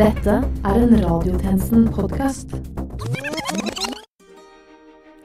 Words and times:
Dette 0.00 0.42
er 0.64 0.74
en 0.80 1.04
Radiotjenesten-podkast. 1.04 2.79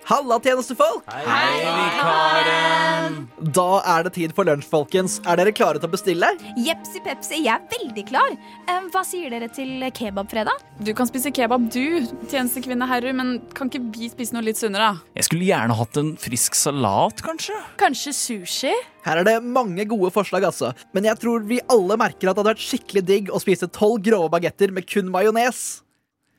Halla, 0.05 0.35
tjenestefolk! 0.38 1.01
Hei, 1.09 1.61
vikaren! 1.66 3.16
Da 3.55 3.80
er 3.90 4.03
det 4.05 4.12
tid 4.14 4.33
for 4.37 4.46
lunsj, 4.46 4.67
folkens. 4.69 5.16
Er 5.25 5.39
dere 5.39 5.50
klare 5.55 5.80
til 5.82 5.89
å 5.89 5.93
bestille? 5.96 6.28
Jepsi 6.62 7.01
pepsi, 7.01 7.39
jeg 7.42 7.50
er 7.55 7.64
veldig 7.71 8.04
klar. 8.12 8.36
Eh, 8.70 8.86
Hva 8.94 9.02
sier 9.07 9.34
dere 9.34 9.48
til 9.50 9.82
kebabfredag? 9.98 10.62
Du 10.86 10.91
kan 10.98 11.10
spise 11.10 11.32
kebab, 11.34 11.66
du, 11.73 12.05
tjenestekvinne 12.30 12.86
herru, 12.89 13.16
men 13.18 13.32
kan 13.57 13.71
ikke 13.71 13.82
vi 13.96 14.12
spise 14.14 14.38
noe 14.38 14.46
litt 14.46 14.62
sunnere? 14.62 14.91
Jeg 15.18 15.26
skulle 15.26 15.48
gjerne 15.48 15.78
hatt 15.80 15.98
en 15.98 16.12
frisk 16.22 16.58
salat, 16.60 17.24
kanskje? 17.26 17.58
Kanskje 17.82 18.14
sushi? 18.14 18.76
Her 19.08 19.24
er 19.24 19.28
det 19.32 19.40
mange 19.42 19.88
gode 19.90 20.12
forslag, 20.14 20.46
altså. 20.52 20.70
Men 20.94 21.10
jeg 21.10 21.18
tror 21.22 21.50
vi 21.50 21.64
alle 21.66 21.98
merker 21.98 22.30
at 22.30 22.38
det 22.38 22.44
hadde 22.44 22.54
vært 22.54 22.68
skikkelig 22.68 23.06
digg 23.10 23.34
å 23.34 23.42
spise 23.42 23.70
tolv 23.74 24.06
grove 24.06 24.30
bagetter 24.38 24.70
med 24.74 24.86
kun 24.86 25.10
majones. 25.14 25.65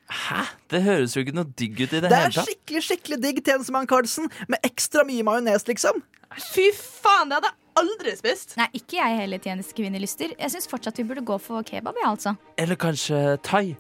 Hæ? 0.07 0.43
Det 0.71 0.83
høres 0.85 1.15
jo 1.17 1.23
ikke 1.25 1.35
noe 1.35 1.49
digg 1.59 1.81
ut 1.81 1.93
i 1.93 2.01
det, 2.01 2.03
Det 2.07 2.13
er 2.13 2.27
hele 2.29 2.35
tatt. 2.37 2.47
skikkelig 2.47 2.83
skikkelig 2.87 3.21
digg, 3.23 3.41
tjenestemann 3.47 3.89
Karlsen, 3.91 4.29
med 4.49 4.61
ekstra 4.63 5.03
mye 5.09 5.25
majones, 5.27 5.65
liksom. 5.67 6.03
Fy 6.53 6.69
faen, 6.75 7.31
det 7.31 7.39
hadde 7.41 7.51
jeg 7.51 7.57
aldri 7.81 8.13
spist. 8.19 8.55
Nei, 8.59 8.69
ikke 8.79 8.99
jeg 9.01 9.19
heller, 9.21 9.39
tjenestekvinnelyster. 9.43 10.37
Jeg 10.39 10.53
syns 10.55 10.69
fortsatt 10.71 10.99
vi 11.01 11.07
burde 11.09 11.25
gå 11.27 11.39
for 11.43 11.63
kebab, 11.67 11.99
jeg, 11.99 12.07
altså. 12.13 12.37
Eller 12.59 12.79
kanskje 12.81 13.25
thai? 13.47 13.77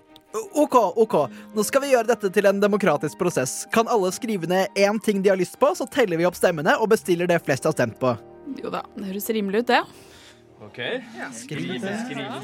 OK, 0.52 0.74
OK. 1.00 1.14
Nå 1.56 1.62
skal 1.64 1.80
vi 1.80 1.92
gjøre 1.94 2.10
dette 2.10 2.28
til 2.34 2.44
en 2.50 2.58
demokratisk 2.60 3.16
prosess. 3.18 3.62
Kan 3.72 3.88
alle 3.88 4.10
skrive 4.12 4.46
ned 4.50 4.68
én 4.76 4.98
ting 5.02 5.22
de 5.24 5.30
har 5.32 5.38
lyst 5.40 5.56
på, 5.62 5.70
så 5.78 5.86
teller 5.88 6.18
vi 6.20 6.26
opp 6.28 6.36
stemmene 6.36 6.74
og 6.76 6.90
bestiller 6.92 7.30
det 7.30 7.38
flest 7.46 7.64
har 7.64 7.72
stemt 7.72 7.96
på. 8.02 8.12
Jo 8.60 8.70
da, 8.74 8.82
det 8.98 9.08
høres 9.08 9.30
rimelig 9.32 9.62
ut, 9.64 9.70
det. 9.72 9.80
Ok. 10.64 10.78
Skrive, 11.32 11.92
skrive, 12.06 12.40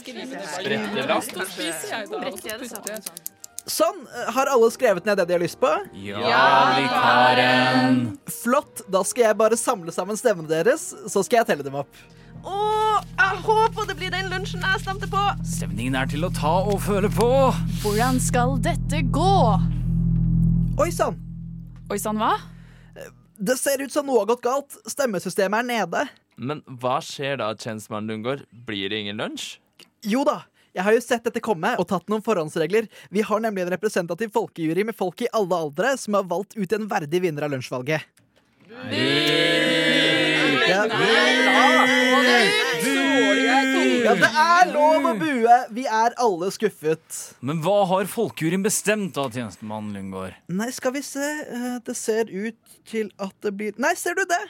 skrive. 0.00 0.40
Sprette 0.58 1.06
lapp. 1.06 1.24
spiser. 1.52 2.06
Sånn. 3.68 4.00
Har 4.34 4.48
alle 4.50 4.70
skrevet 4.72 5.06
ned 5.06 5.20
det 5.20 5.26
de 5.28 5.36
har 5.36 5.42
lyst 5.42 5.60
på? 5.60 5.70
Ja, 6.02 6.74
vikaren. 6.78 8.00
Flott. 8.42 8.82
Da 8.90 9.04
skal 9.06 9.28
jeg 9.28 9.38
bare 9.38 9.58
samle 9.60 9.92
sammen 9.94 10.18
stemmene 10.18 10.48
deres, 10.50 10.90
så 11.06 11.22
skal 11.22 11.42
jeg 11.42 11.50
telle 11.52 11.66
dem 11.66 11.76
opp. 11.78 12.00
Å, 12.48 12.58
jeg 13.18 13.40
håper 13.44 13.88
det 13.90 13.96
blir 13.98 14.12
den 14.14 14.30
lunsjen 14.32 14.62
jeg 14.64 14.82
stemte 14.82 15.08
på. 15.10 15.22
Stemningen 15.46 15.98
er 16.00 16.08
til 16.10 16.24
å 16.26 16.30
ta 16.34 16.54
og 16.70 16.78
føle 16.82 17.10
på. 17.12 17.28
Hvordan 17.82 18.18
skal 18.22 18.56
dette 18.64 19.02
gå? 19.14 19.34
Oi 20.78 20.90
sann. 20.94 21.18
Oi 21.92 21.98
sann, 22.00 22.18
hva? 22.20 22.36
Det 23.38 23.54
ser 23.58 23.82
ut 23.84 23.92
som 23.94 24.06
noe 24.08 24.24
har 24.24 24.32
gått 24.32 24.46
galt. 24.46 24.80
Stemmesystemet 24.90 25.62
er 25.62 25.68
nede. 25.68 26.08
Men 26.38 26.62
hva 26.80 27.00
skjer 27.02 27.40
da, 27.40 27.50
tjenestemann 27.58 28.06
Lundgaard? 28.06 28.44
Blir 28.66 28.92
det 28.92 29.02
ingen 29.02 29.18
lunsj? 29.18 29.58
Jo 30.06 30.22
da. 30.26 30.44
Jeg 30.76 30.84
har 30.86 30.94
jo 30.94 31.00
sett 31.02 31.24
dette 31.26 31.40
komme 31.42 31.72
og 31.80 31.88
tatt 31.90 32.06
noen 32.12 32.22
forhåndsregler. 32.22 32.86
Vi 33.10 33.24
har 33.26 33.40
nemlig 33.42 33.64
en 33.64 33.72
representativ 33.74 34.30
folkejury 34.36 34.84
med 34.86 34.94
folk 34.94 35.24
i 35.26 35.30
alle 35.34 35.58
aldre 35.58 35.96
som 35.98 36.14
har 36.14 36.28
valgt 36.30 36.54
ut 36.54 36.76
en 36.76 36.86
verdig 36.90 37.22
vinner 37.24 37.48
av 37.48 37.54
lunsjvalget. 37.56 38.04
Ja. 40.68 40.84
ja, 44.04 44.14
det 44.14 44.28
er 44.28 44.70
lov 44.70 45.06
å 45.08 45.14
bue. 45.18 45.56
Vi 45.74 45.84
er 45.88 46.14
alle 46.20 46.50
skuffet. 46.54 47.18
Men 47.44 47.62
hva 47.64 47.80
har 47.90 48.08
folkejuryen 48.10 48.62
bestemt 48.64 49.16
da, 49.16 49.26
tjenestemann 49.32 49.90
Lundgaard? 49.96 50.36
Nei, 50.52 50.70
skal 50.76 50.94
vi 50.94 51.02
se. 51.06 51.24
Eh, 51.48 51.78
Det 51.84 51.96
ser 51.96 52.30
ut 52.30 52.78
til 52.88 53.10
at 53.18 53.34
det 53.44 53.54
blir 53.56 53.72
Nei, 53.80 53.94
ser 53.98 54.14
du 54.18 54.24
det? 54.28 54.44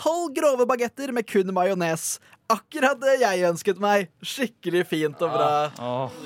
Tolv 0.00 0.32
grove 0.34 0.64
bagetter 0.66 1.12
med 1.12 1.26
kun 1.28 1.52
majones. 1.52 2.14
Akkurat 2.50 2.96
det 3.02 3.18
jeg 3.20 3.44
ønsket 3.50 3.82
meg. 3.82 4.08
Skikkelig 4.24 4.86
fint 4.88 5.20
og 5.22 5.34
bra. 5.36 5.50
Åh, 5.76 6.16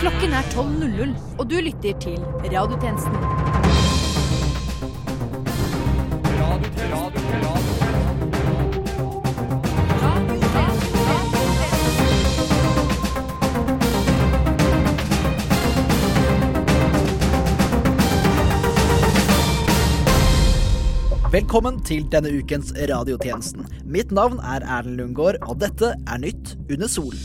Klokken 0.00 0.36
er 0.38 0.52
12.00, 0.54 1.16
og 1.36 1.48
du 1.50 1.58
lytter 1.66 1.98
til 2.06 2.20
Radiotjenesten. 2.46 3.65
Velkommen 21.36 21.82
til 21.84 22.06
denne 22.08 22.30
ukens 22.32 22.70
radiotjenesten. 22.88 23.66
Mitt 23.84 24.12
navn 24.14 24.38
er 24.40 24.62
Erlend 24.64 24.96
Lundgaard, 24.96 25.36
og 25.44 25.58
dette 25.60 25.90
er 25.92 26.20
Nytt 26.22 26.54
under 26.72 26.88
solen. 26.88 27.18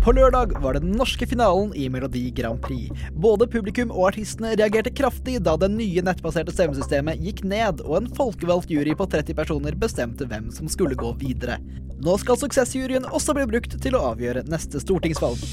På 0.00 0.14
lørdag 0.16 0.54
var 0.62 0.72
det 0.72 0.80
den 0.86 0.94
norske 0.96 1.28
finalen 1.28 1.74
i 1.76 1.90
Melodi 1.92 2.22
Grand 2.32 2.62
Prix. 2.64 2.88
Både 3.12 3.50
publikum 3.52 3.92
og 3.92 4.14
artistene 4.14 4.54
reagerte 4.56 4.94
kraftig 4.96 5.42
da 5.44 5.58
det 5.60 5.68
nye 5.74 6.06
nettbaserte 6.06 6.56
stemmesystemet 6.56 7.20
gikk 7.20 7.44
ned, 7.44 7.84
og 7.84 7.98
en 8.00 8.10
folkevalgt 8.16 8.72
jury 8.72 8.96
på 8.96 9.10
30 9.12 9.36
personer 9.36 9.76
bestemte 9.76 10.24
hvem 10.30 10.48
som 10.56 10.72
skulle 10.72 10.96
gå 10.96 11.12
videre. 11.20 11.60
Nå 12.00 12.16
skal 12.22 12.40
suksessjuryen 12.40 13.12
også 13.12 13.36
bli 13.36 13.44
brukt 13.52 13.76
til 13.84 13.98
å 13.98 14.06
avgjøre 14.14 14.48
neste 14.48 14.80
stortingsvalg. 14.80 15.44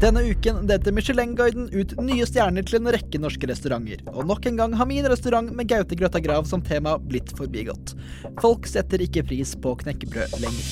Denne 0.00 0.22
uken 0.22 0.62
delte 0.64 0.92
Michelin-guiden 0.96 1.66
ut 1.76 1.90
nye 2.00 2.24
stjerner 2.24 2.64
til 2.64 2.78
en 2.78 2.88
rekke 2.94 3.18
norske 3.20 3.44
restauranter. 3.50 4.00
Og 4.14 4.24
nok 4.30 4.46
en 4.48 4.56
gang 4.56 4.76
har 4.78 4.88
min 4.88 5.04
restaurant 5.12 5.52
med 5.52 5.68
Gaute 5.68 5.98
Grøtta 5.98 6.22
Grav 6.24 6.46
som 6.48 6.62
tema 6.64 6.94
blitt 6.96 7.34
forbigått. 7.36 7.92
Folk 8.40 8.64
setter 8.70 9.04
ikke 9.04 9.26
pris 9.28 9.52
på 9.60 9.74
knekkebrød 9.82 10.38
lenger. 10.40 10.70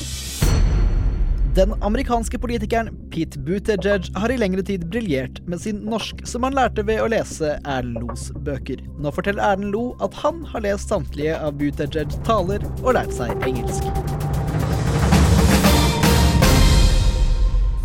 Den 1.58 1.74
amerikanske 1.84 2.40
politikeren 2.40 2.88
Pete 3.12 3.40
Buttigieg 3.44 4.08
har 4.16 4.32
i 4.32 4.38
lengre 4.40 4.64
tid 4.64 4.86
briljert 4.88 5.42
med 5.44 5.60
sin 5.60 5.82
norsk, 5.84 6.24
som 6.24 6.46
han 6.46 6.56
lærte 6.56 6.86
ved 6.88 7.02
å 7.02 7.10
lese 7.12 7.58
Erlend 7.66 8.00
Los 8.06 8.30
bøker. 8.46 8.80
Nå 8.96 9.12
forteller 9.12 9.44
Erlend 9.44 9.74
Lo 9.76 9.90
at 10.04 10.16
han 10.22 10.40
har 10.54 10.64
lest 10.64 10.88
samtlige 10.88 11.36
av 11.36 11.60
Buttigiegs 11.60 12.16
taler 12.24 12.64
og 12.78 12.94
lært 12.96 13.12
seg 13.18 13.36
engelsk. 13.44 13.92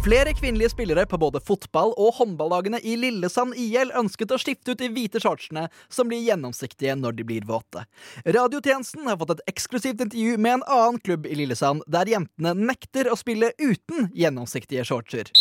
Flere 0.03 0.33
kvinnelige 0.33 0.69
spillere 0.69 1.05
på 1.05 1.17
både 1.17 1.39
fotball- 1.39 1.93
og 1.95 2.17
håndballagene 2.17 2.81
i 2.83 2.97
Lillesand 2.99 3.53
IL 3.55 3.93
ønsket 3.95 4.33
å 4.35 4.39
skifte 4.41 4.73
ut 4.73 4.81
de 4.81 4.89
hvite 4.91 5.21
shortsene, 5.23 5.69
som 5.87 6.09
blir 6.09 6.19
gjennomsiktige 6.25 6.97
når 6.99 7.15
de 7.15 7.25
blir 7.29 7.45
våte. 7.47 7.85
Radiotjenesten 8.27 9.07
har 9.07 9.15
fått 9.21 9.37
et 9.37 9.53
eksklusivt 9.53 10.03
intervju 10.03 10.35
med 10.35 10.57
en 10.57 10.65
annen 10.67 10.99
klubb 10.99 11.23
i 11.23 11.39
Lillesand, 11.39 11.87
der 11.87 12.11
jentene 12.11 12.51
nekter 12.51 13.07
å 13.07 13.15
spille 13.15 13.53
uten 13.63 14.11
gjennomsiktige 14.11 14.83
shortser. 14.83 15.31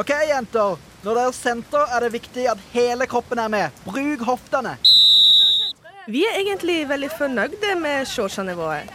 Ok, 0.00 0.16
jenter. 0.24 0.80
Når 1.04 1.20
dere 1.20 1.36
senter, 1.36 1.84
er 1.84 2.00
det 2.00 2.14
viktig 2.16 2.48
at 2.48 2.66
hele 2.72 3.04
kroppen 3.04 3.44
er 3.44 3.52
med. 3.52 3.84
Bruk 3.84 4.24
hoftene. 4.24 4.78
Vi 6.08 6.24
er 6.24 6.40
egentlig 6.40 6.86
veldig 6.88 7.12
fornøyde 7.20 7.76
med 7.76 8.08
shortsene 8.08 8.56
våre. 8.56 8.86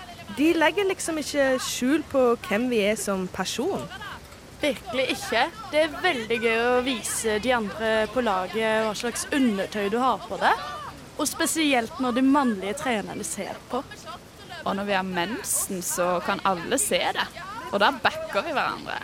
De 0.42 0.56
legger 0.58 0.90
liksom 0.90 1.22
ikke 1.22 1.52
skjul 1.62 2.02
på 2.10 2.32
hvem 2.50 2.72
vi 2.74 2.88
er 2.90 2.98
som 2.98 3.30
person. 3.30 3.86
Virkelig 4.62 5.06
ikke. 5.14 5.46
Det 5.72 5.84
er 5.86 6.00
veldig 6.04 6.38
gøy 6.44 6.58
å 6.66 6.82
vise 6.84 7.38
de 7.44 7.54
andre 7.56 7.92
på 8.14 8.24
laget 8.26 8.84
hva 8.86 8.96
slags 8.98 9.24
undertøy 9.32 9.88
du 9.94 10.00
har 10.02 10.20
på 10.28 10.40
deg. 10.42 10.66
Og 11.20 11.28
spesielt 11.28 12.00
når 12.04 12.18
de 12.20 12.24
mannlige 12.28 12.76
trenerne 12.82 13.24
ser 13.28 13.56
på. 13.72 13.84
Og 14.66 14.76
når 14.76 14.90
vi 14.90 14.98
har 14.98 15.08
mensen, 15.08 15.82
så 15.84 16.18
kan 16.26 16.44
alle 16.44 16.78
se 16.80 17.00
det. 17.16 17.28
Og 17.72 17.80
da 17.80 17.94
backer 18.04 18.44
vi 18.44 18.52
hverandre. 18.52 19.00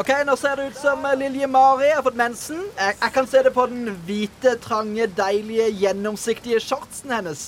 Ok, 0.00 0.10
Nå 0.26 0.36
ser 0.36 0.56
det 0.56 0.70
ut 0.72 0.78
som 0.80 1.04
Lilje 1.20 1.46
Mari 1.46 1.90
har 1.92 2.02
fått 2.04 2.16
mensen. 2.16 2.62
Jeg, 2.76 2.96
jeg 3.00 3.12
kan 3.16 3.28
se 3.28 3.42
det 3.44 3.52
på 3.56 3.66
den 3.70 3.92
hvite, 4.06 4.56
trange, 4.60 5.06
deilige, 5.16 5.68
gjennomsiktige 5.82 6.60
shortsen 6.60 7.12
hennes. 7.12 7.44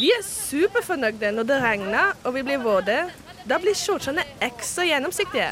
Vi 0.00 0.08
er 0.16 0.22
superfornøyde 0.24 1.32
når 1.36 1.48
det 1.48 1.58
regner 1.60 2.14
og 2.24 2.34
vi 2.36 2.44
blir 2.46 2.62
våte. 2.62 3.02
Da 3.48 3.58
blir 3.60 3.76
shortsene 3.76 4.24
ekstra 4.44 4.86
gjennomsiktige. 4.88 5.50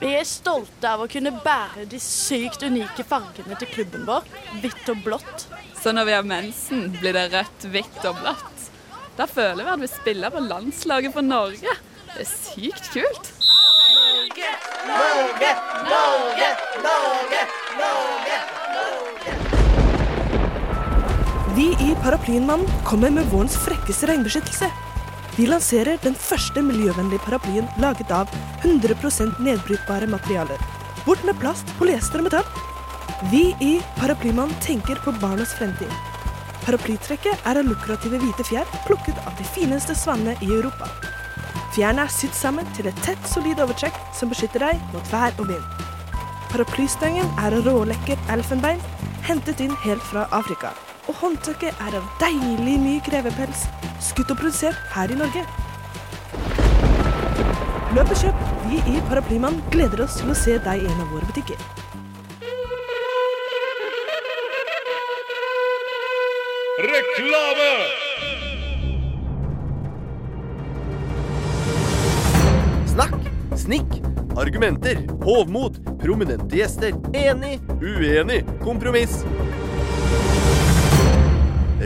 Vi 0.00 0.10
er 0.12 0.26
stolte 0.28 0.90
av 0.90 1.04
å 1.04 1.08
kunne 1.08 1.32
bære 1.44 1.86
de 1.88 2.00
sykt 2.02 2.66
unike 2.66 3.06
fargene 3.08 3.56
til 3.60 3.70
klubben 3.72 4.04
vår. 4.08 4.26
Hvitt 4.60 4.90
og 4.92 5.00
blått. 5.06 5.46
Så 5.80 5.94
når 5.94 6.08
vi 6.08 6.16
har 6.16 6.26
mensen, 6.26 6.90
blir 6.98 7.16
det 7.16 7.28
rødt, 7.32 7.68
hvitt 7.72 8.02
og 8.10 8.18
blått. 8.20 8.66
Da 9.16 9.24
føler 9.30 9.62
vi 9.62 9.72
at 9.72 9.84
vi 9.86 9.88
spiller 9.94 10.34
på 10.34 10.44
landslaget 10.44 11.14
for 11.16 11.24
Norge. 11.24 11.78
Det 12.12 12.26
er 12.26 12.30
sykt 12.34 12.90
kult. 12.92 13.35
Norge, 14.16 14.50
Norge, 14.88 16.48
Norge, 16.84 17.40
Norge. 17.80 18.36
Norge. 18.76 19.32
Vi 21.56 21.66
i 21.90 21.96
Paraplyenmannen 22.02 22.66
kommer 22.84 23.10
med 23.10 23.26
vårens 23.26 23.56
frekkeste 23.56 24.08
regnbeskyttelse. 24.08 24.70
Vi 25.36 25.46
lanserer 25.50 26.00
den 26.04 26.16
første 26.16 26.62
miljøvennlige 26.64 27.20
paraplyen 27.26 27.68
laget 27.82 28.10
av 28.10 28.32
100% 28.62 29.36
nedbrytbare 29.44 30.08
materialer. 30.08 30.64
Bort 31.04 31.20
med 31.28 31.36
plast, 31.42 31.68
polyester 31.76 32.24
og 32.24 32.30
metall. 32.30 32.48
Vi 33.34 33.50
i 33.60 33.74
Paraplymannen 33.98 34.56
tenker 34.64 34.96
på 35.04 35.12
barnas 35.20 35.52
fremtid. 35.60 35.92
Paraplytrekket 36.64 37.44
er 37.44 37.60
av 37.60 37.68
lukrative 37.68 38.24
hvite 38.24 38.48
fjær 38.48 38.64
plukket 38.88 39.20
av 39.26 39.36
de 39.36 39.44
fineste 39.52 39.98
svanene 40.06 40.38
i 40.40 40.54
Europa. 40.56 40.88
Fjærene 41.76 42.06
er 42.06 42.08
sydd 42.08 42.32
sammen 42.32 42.68
til 42.72 42.86
et 42.88 43.00
tett, 43.04 43.26
solid 43.28 43.58
overtrekk 43.60 43.96
som 44.16 44.30
beskytter 44.32 44.62
deg 44.64 44.78
mot 44.94 45.10
vær 45.12 45.34
og 45.42 45.50
vind. 45.50 45.82
Paraplystangen 46.48 47.28
er 47.42 47.52
av 47.52 47.66
rålekker 47.66 48.22
elfenbein, 48.32 48.80
hentet 49.26 49.60
inn 49.60 49.74
helt 49.82 50.00
fra 50.08 50.22
Afrika. 50.32 50.70
Og 51.04 51.18
håndtaket 51.20 51.76
er 51.84 51.98
av 51.98 52.06
deilig 52.22 52.78
myk 52.80 53.10
revepels, 53.12 53.66
skutt 54.00 54.32
og 54.32 54.40
produsert 54.40 54.80
her 54.94 55.12
i 55.12 55.20
Norge. 55.20 55.44
Løp 57.92 58.08
og 58.08 58.24
kjøp. 58.24 58.40
Vi 58.70 58.80
i 58.96 59.04
Paraplymann 59.10 59.60
gleder 59.68 60.06
oss 60.06 60.16
til 60.22 60.32
å 60.32 60.38
se 60.46 60.56
deg 60.56 60.80
i 60.80 60.88
en 60.88 61.04
av 61.04 61.12
våre 61.12 61.28
butikker. 61.28 61.60
Reklame! 66.88 68.05
Snikk, 73.66 73.96
argumenter, 74.38 74.98
hovmod, 75.24 75.80
prominente 75.98 76.56
gjester, 76.56 76.94
enig, 77.14 77.58
uenig, 77.82 78.44
kompromiss. 78.62 79.24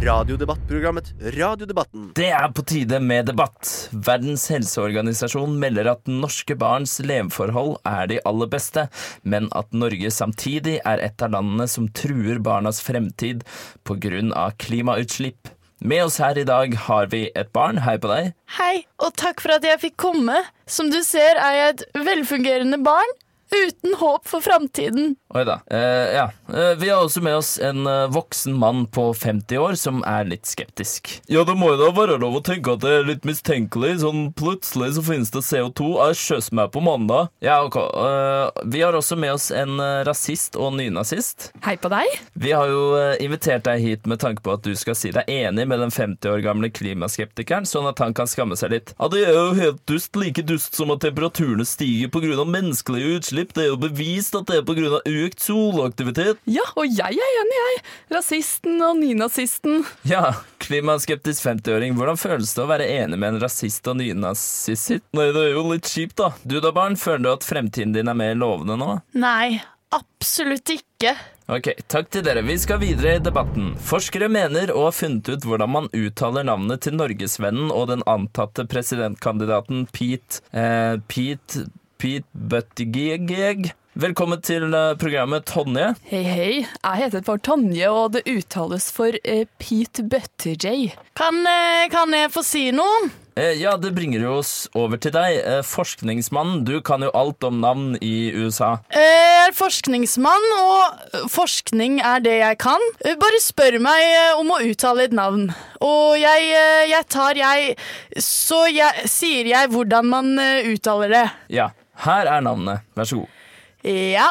Radiodebattprogrammet 0.00 1.08
Radiodebatten. 1.36 2.10
Det 2.14 2.28
er 2.36 2.52
på 2.52 2.62
tide 2.68 3.00
med 3.00 3.30
debatt. 3.30 3.70
Verdens 3.92 4.44
helseorganisasjon 4.52 5.56
melder 5.60 5.88
at 5.94 6.08
norske 6.08 6.56
barns 6.60 6.98
leveforhold 7.00 7.78
er 7.88 8.12
de 8.12 8.20
aller 8.28 8.50
beste, 8.52 8.86
men 9.22 9.48
at 9.56 9.72
Norge 9.72 10.12
samtidig 10.12 10.78
er 10.84 11.04
et 11.04 11.24
av 11.24 11.32
landene 11.36 11.68
som 11.68 11.88
truer 11.96 12.42
barnas 12.44 12.82
fremtid 12.84 13.44
pga. 13.88 14.50
klimautslipp. 14.60 15.48
Med 15.80 16.04
oss 16.04 16.18
her 16.20 16.36
i 16.36 16.44
dag 16.44 16.74
har 16.76 17.06
vi 17.08 17.30
et 17.32 17.48
barn. 17.56 17.78
Hei 17.80 17.94
på 17.96 18.10
deg. 18.10 18.34
Hei, 18.58 18.82
og 19.00 19.14
takk 19.16 19.40
for 19.40 19.54
at 19.54 19.64
jeg 19.64 19.80
fikk 19.80 19.96
komme. 20.02 20.36
Som 20.68 20.90
du 20.92 20.98
ser 21.06 21.40
er 21.40 21.54
jeg 21.56 21.70
et 21.74 21.84
velfungerende 22.04 22.76
barn 22.84 23.14
uten 23.50 23.96
håp 23.98 24.28
for 24.28 24.44
framtiden. 24.44 25.14
Oi 25.30 25.44
da. 25.46 25.60
Eh, 25.70 25.78
ja. 26.16 26.24
Eh, 26.48 26.74
vi 26.78 26.88
har 26.90 27.04
også 27.04 27.20
med 27.22 27.36
oss 27.38 27.52
en 27.62 27.86
eh, 27.86 28.08
voksen 28.10 28.54
mann 28.58 28.86
på 28.90 29.14
50 29.14 29.58
år 29.62 29.76
som 29.78 30.00
er 30.02 30.26
litt 30.26 30.48
skeptisk. 30.50 31.12
Ja, 31.30 31.44
det 31.46 31.54
må 31.54 31.68
jo 31.70 31.76
da 31.78 31.90
være 31.94 32.16
lov 32.18 32.40
å 32.40 32.42
tenke 32.42 32.74
at 32.74 32.82
det 32.82 32.94
er 32.96 33.06
litt 33.06 33.28
mistenkelig. 33.28 34.00
Sånn 34.02 34.32
plutselig 34.34 34.96
så 34.96 35.04
finnes 35.06 35.30
det 35.30 35.44
CO2. 35.46 35.92
Jeg 36.08 36.18
skjøss 36.18 36.50
meg 36.58 36.72
på 36.74 36.82
mandag. 36.82 37.30
Ja, 37.46 37.60
ok. 37.62 37.78
Eh, 37.78 38.64
vi 38.74 38.82
har 38.82 38.98
også 38.98 39.18
med 39.22 39.36
oss 39.36 39.52
en 39.54 39.78
eh, 39.78 40.00
rasist 40.08 40.58
og 40.58 40.74
nynazist. 40.80 41.52
Hei 41.62 41.76
på 41.78 41.92
deg. 41.94 42.10
Vi 42.34 42.50
har 42.50 42.66
jo 42.72 42.82
eh, 42.98 43.14
invitert 43.22 43.68
deg 43.68 43.86
hit 43.86 44.10
med 44.10 44.18
tanke 44.24 44.42
på 44.42 44.56
at 44.58 44.66
du 44.66 44.74
skal 44.74 44.98
si 44.98 45.14
deg 45.14 45.30
enig 45.30 45.68
med 45.70 45.78
den 45.84 45.94
50 45.94 46.26
år 46.32 46.42
gamle 46.42 46.72
klimaskeptikeren, 46.74 47.70
sånn 47.70 47.86
at 47.92 48.02
han 48.02 48.18
kan 48.18 48.26
skamme 48.26 48.58
seg 48.58 48.74
litt. 48.74 48.96
Ja, 48.98 49.06
det 49.14 49.22
er 49.28 49.38
jo 49.38 49.54
helt 49.62 49.86
dust. 49.86 50.10
Like 50.18 50.42
dust 50.42 50.74
som 50.74 50.90
at 50.90 51.06
temperaturene 51.06 51.68
stiger 51.68 52.10
pga. 52.10 52.42
menneskelige 52.50 53.20
utslipp. 53.20 53.54
Det 53.54 53.68
er 53.68 53.72
jo 53.76 53.80
bevist 53.86 54.34
at 54.34 54.50
det 54.50 54.58
er 54.58 54.66
pga. 54.66 54.98
Økt 55.26 55.42
solaktivitet. 55.44 56.40
Ja, 56.50 56.66
og 56.74 56.86
jeg 56.86 57.18
er 57.18 57.40
enig, 57.42 57.56
jeg. 57.58 57.80
Rasisten 58.16 58.78
og 58.86 58.98
nynazisten. 59.00 59.82
Ja, 60.08 60.36
klimaskeptisk 60.62 61.46
50-åring, 61.46 61.96
hvordan 61.98 62.20
føles 62.20 62.54
det 62.56 62.64
å 62.64 62.70
være 62.70 62.88
enig 63.00 63.18
med 63.20 63.34
en 63.34 63.42
rasist 63.44 63.90
og 63.90 64.00
nynazist? 64.00 65.00
Nei, 65.16 65.28
det 65.34 65.48
er 65.48 65.52
jo 65.54 65.66
litt 65.70 65.90
kjipt, 65.90 66.18
da. 66.20 66.32
Du 66.44 66.58
da, 66.60 66.72
barn, 66.76 66.98
føler 67.00 67.26
du 67.26 67.34
at 67.34 67.46
fremtiden 67.46 67.96
din 67.96 68.10
er 68.10 68.18
mer 68.18 68.38
lovende 68.38 68.78
nå? 68.80 68.96
Nei, 69.20 69.60
absolutt 69.96 70.72
ikke. 70.74 71.16
Ok, 71.50 71.72
takk 71.90 72.12
til 72.14 72.22
dere. 72.22 72.44
Vi 72.46 72.54
skal 72.62 72.78
videre 72.78 73.16
i 73.18 73.22
debatten. 73.22 73.72
Forskere 73.82 74.28
mener 74.30 74.70
å 74.70 74.84
ha 74.86 74.92
funnet 74.94 75.26
ut 75.32 75.46
hvordan 75.48 75.72
man 75.74 75.88
uttaler 75.96 76.46
navnet 76.46 76.84
til 76.86 76.94
norgesvennen 76.94 77.72
og 77.74 77.88
den 77.90 78.04
antatte 78.10 78.68
presidentkandidaten 78.70 79.88
Pete 79.90 80.44
eh, 80.54 80.94
Pete 81.10 81.66
Pete 82.00 82.30
Buttigieg. 82.32 83.72
Velkommen 84.00 84.40
til 84.40 84.72
eh, 84.72 84.94
programmet, 84.96 85.44
Tonje. 85.50 85.90
Hei, 86.08 86.22
hei. 86.24 86.52
Jeg 86.62 87.00
heter 87.02 87.24
for 87.26 87.40
Tonje, 87.44 87.84
og 87.92 88.14
det 88.14 88.22
uttales 88.30 88.86
for 88.96 89.12
uh, 89.12 89.42
Pete 89.60 90.06
Butterjay. 90.08 90.94
Kan, 91.18 91.42
eh, 91.44 91.84
kan 91.92 92.14
jeg 92.16 92.30
få 92.32 92.40
si 92.46 92.62
noe? 92.72 93.10
Ja, 93.36 93.74
det 93.80 93.92
bringer 93.96 94.24
oss 94.28 94.68
over 94.76 94.98
til 95.00 95.12
deg. 95.14 95.38
Forskningsmann, 95.64 96.62
du 96.68 96.80
kan 96.84 97.04
jo 97.04 97.10
alt 97.16 97.44
om 97.46 97.60
navn 97.62 97.94
i 98.04 98.32
USA. 98.36 98.74
Jeg 98.92 99.46
er 99.46 99.54
forskningsmann, 99.56 100.46
og 100.60 101.28
forskning 101.32 102.00
er 102.04 102.24
det 102.24 102.36
jeg 102.38 102.58
kan. 102.60 102.84
Bare 103.22 103.40
spør 103.40 103.78
meg 103.84 104.36
om 104.40 104.52
å 104.52 104.60
uttale 104.66 105.08
et 105.08 105.16
navn. 105.16 105.48
Og 105.84 106.18
jeg, 106.20 106.52
jeg 106.90 107.08
tar 107.08 107.40
jeg 107.40 107.76
Så 108.20 108.66
jeg, 108.68 109.08
sier 109.08 109.48
jeg 109.48 109.72
hvordan 109.72 110.12
man 110.12 110.32
uttaler 110.74 111.16
det. 111.16 111.26
Ja, 111.62 111.70
her 112.04 112.28
er 112.28 112.44
navnet. 112.44 112.84
Vær 112.98 113.08
så 113.08 113.22
god. 113.22 113.36
Ja, 113.82 114.30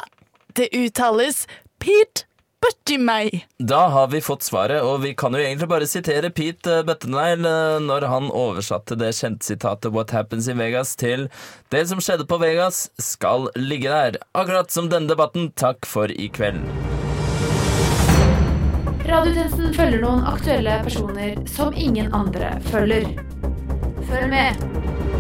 det 0.54 0.70
uttales 0.76 1.48
Pete 1.80 2.30
Buttimei. 2.62 3.46
Da 3.58 3.88
har 3.88 4.08
vi 4.08 4.22
fått 4.22 4.44
svaret, 4.44 4.84
og 4.84 5.02
vi 5.02 5.14
kan 5.16 5.34
jo 5.34 5.40
egentlig 5.40 5.70
bare 5.72 5.88
sitere 5.88 6.30
Pete 6.30 6.80
eh, 6.82 6.84
Buttigieg 6.84 7.46
eh, 7.48 7.78
når 7.80 8.06
han 8.12 8.28
oversatte 8.36 8.98
det 9.00 9.14
kjente 9.16 9.48
sitatet 9.48 9.94
'What 9.94 10.12
happens 10.12 10.50
in 10.52 10.60
Vegas' 10.60 10.98
til 11.00 11.30
'Det 11.72 11.88
som 11.88 12.02
skjedde 12.04 12.28
på 12.28 12.38
Vegas, 12.38 12.90
skal 13.00 13.50
ligge 13.56 13.90
der'. 13.90 14.20
Akkurat 14.36 14.72
som 14.72 14.90
denne 14.90 15.08
debatten. 15.08 15.52
Takk 15.56 15.86
for 15.86 16.12
i 16.12 16.28
kveld. 16.28 16.60
Radiotjenesten 19.08 19.74
følger 19.74 20.02
noen 20.04 20.28
aktuelle 20.28 20.84
personer 20.84 21.40
som 21.48 21.74
ingen 21.74 22.14
andre 22.14 22.60
følger. 22.70 23.08
Følg 24.12 24.30
med. 24.30 25.19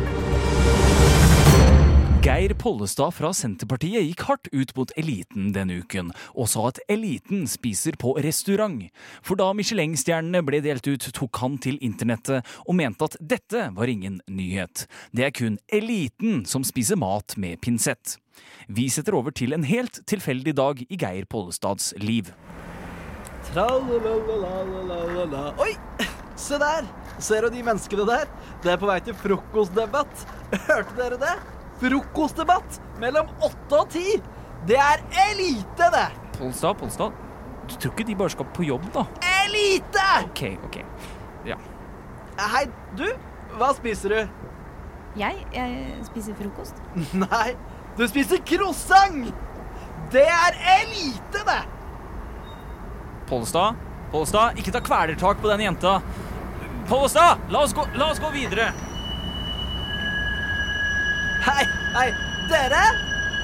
Geir 2.20 2.52
Pollestad 2.54 3.14
fra 3.16 3.30
Senterpartiet 3.32 4.04
gikk 4.04 4.26
hardt 4.28 4.50
ut 4.52 4.74
mot 4.76 4.92
eliten 5.00 5.54
denne 5.56 5.78
uken, 5.80 6.10
og 6.36 6.50
sa 6.52 6.66
at 6.68 6.82
eliten 6.92 7.46
spiser 7.48 7.96
på 7.96 8.12
restaurant. 8.20 8.82
For 9.24 9.40
da 9.40 9.54
Michelin-stjernene 9.56 10.42
ble 10.44 10.60
delt 10.66 10.84
ut, 10.90 11.06
tok 11.16 11.40
han 11.40 11.56
til 11.64 11.78
internettet 11.80 12.44
og 12.66 12.76
mente 12.76 13.08
at 13.08 13.16
dette 13.24 13.70
var 13.78 13.88
ingen 13.88 14.18
nyhet. 14.28 14.84
Det 15.16 15.30
er 15.30 15.32
kun 15.38 15.56
eliten 15.72 16.44
som 16.44 16.66
spiser 16.68 17.00
mat 17.00 17.38
med 17.40 17.62
pinsett. 17.64 18.18
Vi 18.68 18.90
setter 18.92 19.16
over 19.16 19.32
til 19.32 19.56
en 19.56 19.64
helt 19.64 20.02
tilfeldig 20.04 20.58
dag 20.60 20.82
i 20.90 21.00
Geir 21.00 21.24
Pollestads 21.24 21.94
liv. 22.04 22.34
Oi! 25.56 25.72
Se 26.40 26.60
der! 26.60 26.84
Ser 27.20 27.48
du 27.48 27.56
de 27.56 27.64
menneskene 27.64 28.04
der? 28.12 28.28
Det 28.60 28.76
er 28.76 28.84
på 28.84 28.92
vei 28.92 29.00
til 29.08 29.16
frokostdebatt. 29.24 30.28
Hørte 30.68 31.00
dere 31.00 31.22
det? 31.24 31.38
Frokostdebatt 31.80 32.82
mellom 33.00 33.30
åtte 33.46 33.80
og 33.80 33.90
ti! 33.94 34.20
Det 34.68 34.76
er 34.76 35.04
elite, 35.30 35.88
det! 35.94 36.08
Polstad, 36.36 36.76
Polstad. 36.80 37.16
du 37.70 37.76
tror 37.76 37.94
ikke 37.94 38.08
de 38.08 38.16
bare 38.20 38.34
skal 38.34 38.48
på 38.56 38.66
jobb, 38.68 38.86
da? 38.94 39.06
Elite! 39.46 40.06
OK, 40.26 40.44
OK. 40.68 40.78
Ja. 41.48 41.56
Hei, 42.40 42.66
du. 42.98 43.08
Hva 43.60 43.72
spiser 43.78 44.16
du? 44.16 44.20
Jeg, 45.20 45.46
jeg 45.54 46.04
spiser 46.08 46.36
frokost. 46.38 46.82
Nei, 47.26 47.54
du 47.98 48.06
spiser 48.08 48.44
croissant! 48.46 49.32
Det 50.12 50.26
er 50.26 50.60
elite, 50.80 51.44
det! 51.46 51.62
Pollestad, 53.30 53.78
Pollestad, 54.12 54.58
ikke 54.58 54.74
ta 54.74 54.82
kvelertak 54.82 55.42
på 55.42 55.52
den 55.52 55.68
jenta. 55.68 56.00
Pollestad, 56.90 57.44
la 57.54 57.64
la 57.96 58.10
oss 58.10 58.22
gå 58.24 58.32
videre. 58.34 58.72
Hei, 61.40 61.64
hei, 61.96 62.10
dere! 62.50 62.82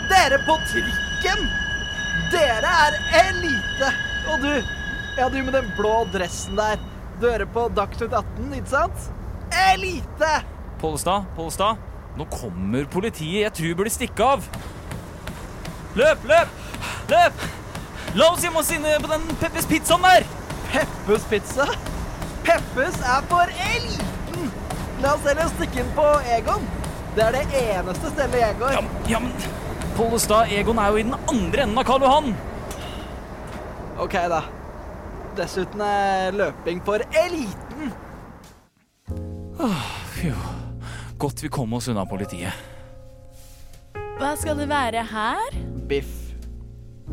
Dere 0.10 0.40
på 0.44 0.58
trikken! 0.68 1.46
Dere 2.34 2.74
er 2.88 2.98
elite! 3.22 3.92
Og 4.28 4.44
du, 4.44 4.50
ja, 5.16 5.30
du 5.32 5.38
med 5.40 5.54
den 5.56 5.70
blå 5.78 5.94
dressen 6.12 6.60
der. 6.60 6.82
Du 7.22 7.30
hører 7.30 7.48
på 7.48 7.70
Dagsnytt 7.72 8.12
18, 8.12 8.52
ikke 8.58 8.74
sant? 8.74 9.08
Elite! 9.72 10.34
Pollestad, 10.82 11.24
Pollestad, 11.38 11.80
nå 12.20 12.28
kommer 12.34 12.84
politiet. 12.92 13.46
Jeg 13.46 13.54
tror 13.56 13.72
jeg 13.72 13.80
burde 13.80 13.96
stikke 13.96 14.32
av. 14.36 14.48
Løp, 15.96 16.28
løp, 16.28 16.56
løp! 17.14 17.46
La 18.16 18.32
oss 18.34 18.44
gjemme 18.44 18.60
oss 18.60 18.76
inne 18.76 18.98
på 19.00 19.12
den 19.14 19.24
Peppes 19.40 19.72
pizzaen 19.72 20.04
der. 20.04 20.28
Peppes 20.74 21.30
pizza? 21.32 21.70
Peppes 22.44 23.00
er 23.00 23.24
for 23.32 23.56
eliten! 23.72 24.52
La 25.00 25.16
oss 25.16 25.24
heller 25.28 25.48
stikke 25.56 25.86
inn 25.86 25.96
på 25.96 26.12
Egon. 26.36 26.68
Det 27.16 27.24
er 27.24 27.32
det 27.38 27.46
eneste 27.62 28.12
stedet 28.12 28.42
jeg 28.42 28.58
går. 28.60 28.74
Ja, 28.76 28.82
ja 29.08 29.20
men 29.24 29.32
Pollestad, 29.96 30.52
Egon 30.52 30.80
er 30.82 30.92
jo 30.92 31.00
i 31.00 31.06
den 31.08 31.16
andre 31.32 31.64
enden 31.64 31.80
av 31.80 31.86
Karl 31.88 32.04
Johan. 32.04 32.34
OK, 34.04 34.18
da. 34.34 34.42
Dessuten 35.38 35.80
er 35.84 36.36
løping 36.36 36.82
for 36.84 37.04
eliten. 37.24 37.94
Fjo 40.16 40.36
godt 41.18 41.44
vi 41.44 41.50
kom 41.50 41.74
oss 41.78 41.88
unna 41.88 42.04
politiet. 42.06 42.52
Hva 44.20 44.34
skal 44.40 44.60
det 44.60 44.68
være 44.72 45.04
her? 45.10 45.56
Biff. 45.90 46.12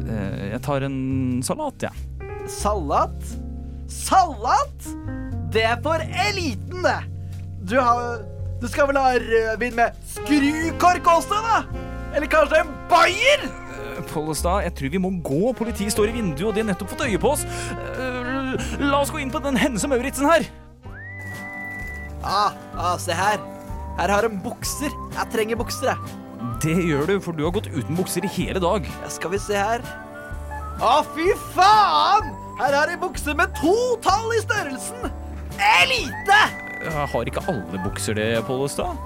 Eh, 0.02 0.50
Jeg 0.52 0.60
tar 0.66 0.82
en 0.86 1.42
salat, 1.46 1.86
jeg. 1.86 2.28
Salat? 2.50 3.32
Salat? 3.86 4.90
Det 5.52 5.62
er 5.68 5.78
for 5.84 6.02
eliten, 6.26 6.82
det! 6.82 6.98
Du, 7.68 7.76
har, 7.78 8.22
du 8.62 8.68
skal 8.70 8.86
vel 8.90 8.98
ha 9.00 9.16
rødvin 9.18 9.74
med 9.76 9.98
skrukork 10.14 11.08
også, 11.16 11.40
da? 11.44 11.58
Eller 12.14 12.28
kanskje 12.30 12.62
en 12.62 12.72
bayer? 12.90 13.44
Pollestad, 14.12 14.62
jeg 14.66 14.74
tror 14.78 14.92
vi 14.92 15.00
må 15.02 15.10
gå. 15.24 15.52
Politiet 15.56 15.92
står 15.94 16.10
i 16.10 16.16
vinduet, 16.16 16.48
og 16.50 16.54
de 16.56 16.62
har 16.62 16.68
nettopp 16.70 16.92
fått 16.94 17.04
øye 17.06 17.20
på 17.22 17.32
oss. 17.34 17.44
Eh, 17.96 18.80
La 18.82 19.00
oss 19.00 19.10
gå 19.12 19.20
inn 19.22 19.30
på 19.32 19.40
den 19.44 19.56
Hense 19.56 19.88
Mauritzen 19.88 20.28
her. 20.28 20.44
Ah, 22.22 22.52
ah, 22.76 22.96
se 23.00 23.14
her. 23.16 23.40
Her 23.98 24.12
har 24.14 24.26
de 24.28 24.36
bukser. 24.44 24.92
Jeg 25.16 25.30
trenger 25.32 25.58
bukser, 25.60 25.92
jeg. 25.92 26.18
Det 26.62 26.76
gjør 26.86 27.06
du, 27.08 27.14
for 27.22 27.34
du 27.36 27.44
har 27.46 27.54
gått 27.54 27.70
uten 27.72 27.98
bukser 27.98 28.24
i 28.26 28.30
hele 28.30 28.60
dag. 28.62 28.86
Ja, 29.02 29.10
skal 29.10 29.32
vi 29.34 29.40
se 29.42 29.58
her. 29.58 29.82
Å, 30.82 30.94
fy 31.14 31.32
faen! 31.54 32.30
Her 32.60 32.76
har 32.76 32.90
de 32.90 32.98
bukser 33.00 33.34
med 33.38 33.54
to 33.58 33.74
tall 34.04 34.30
i 34.36 34.42
størrelsen. 34.44 35.08
Elite! 35.58 36.42
Har 36.90 37.28
ikke 37.28 37.42
alle 37.48 37.80
bukser 37.84 38.16
det, 38.18 38.28
Pollestad. 38.46 38.98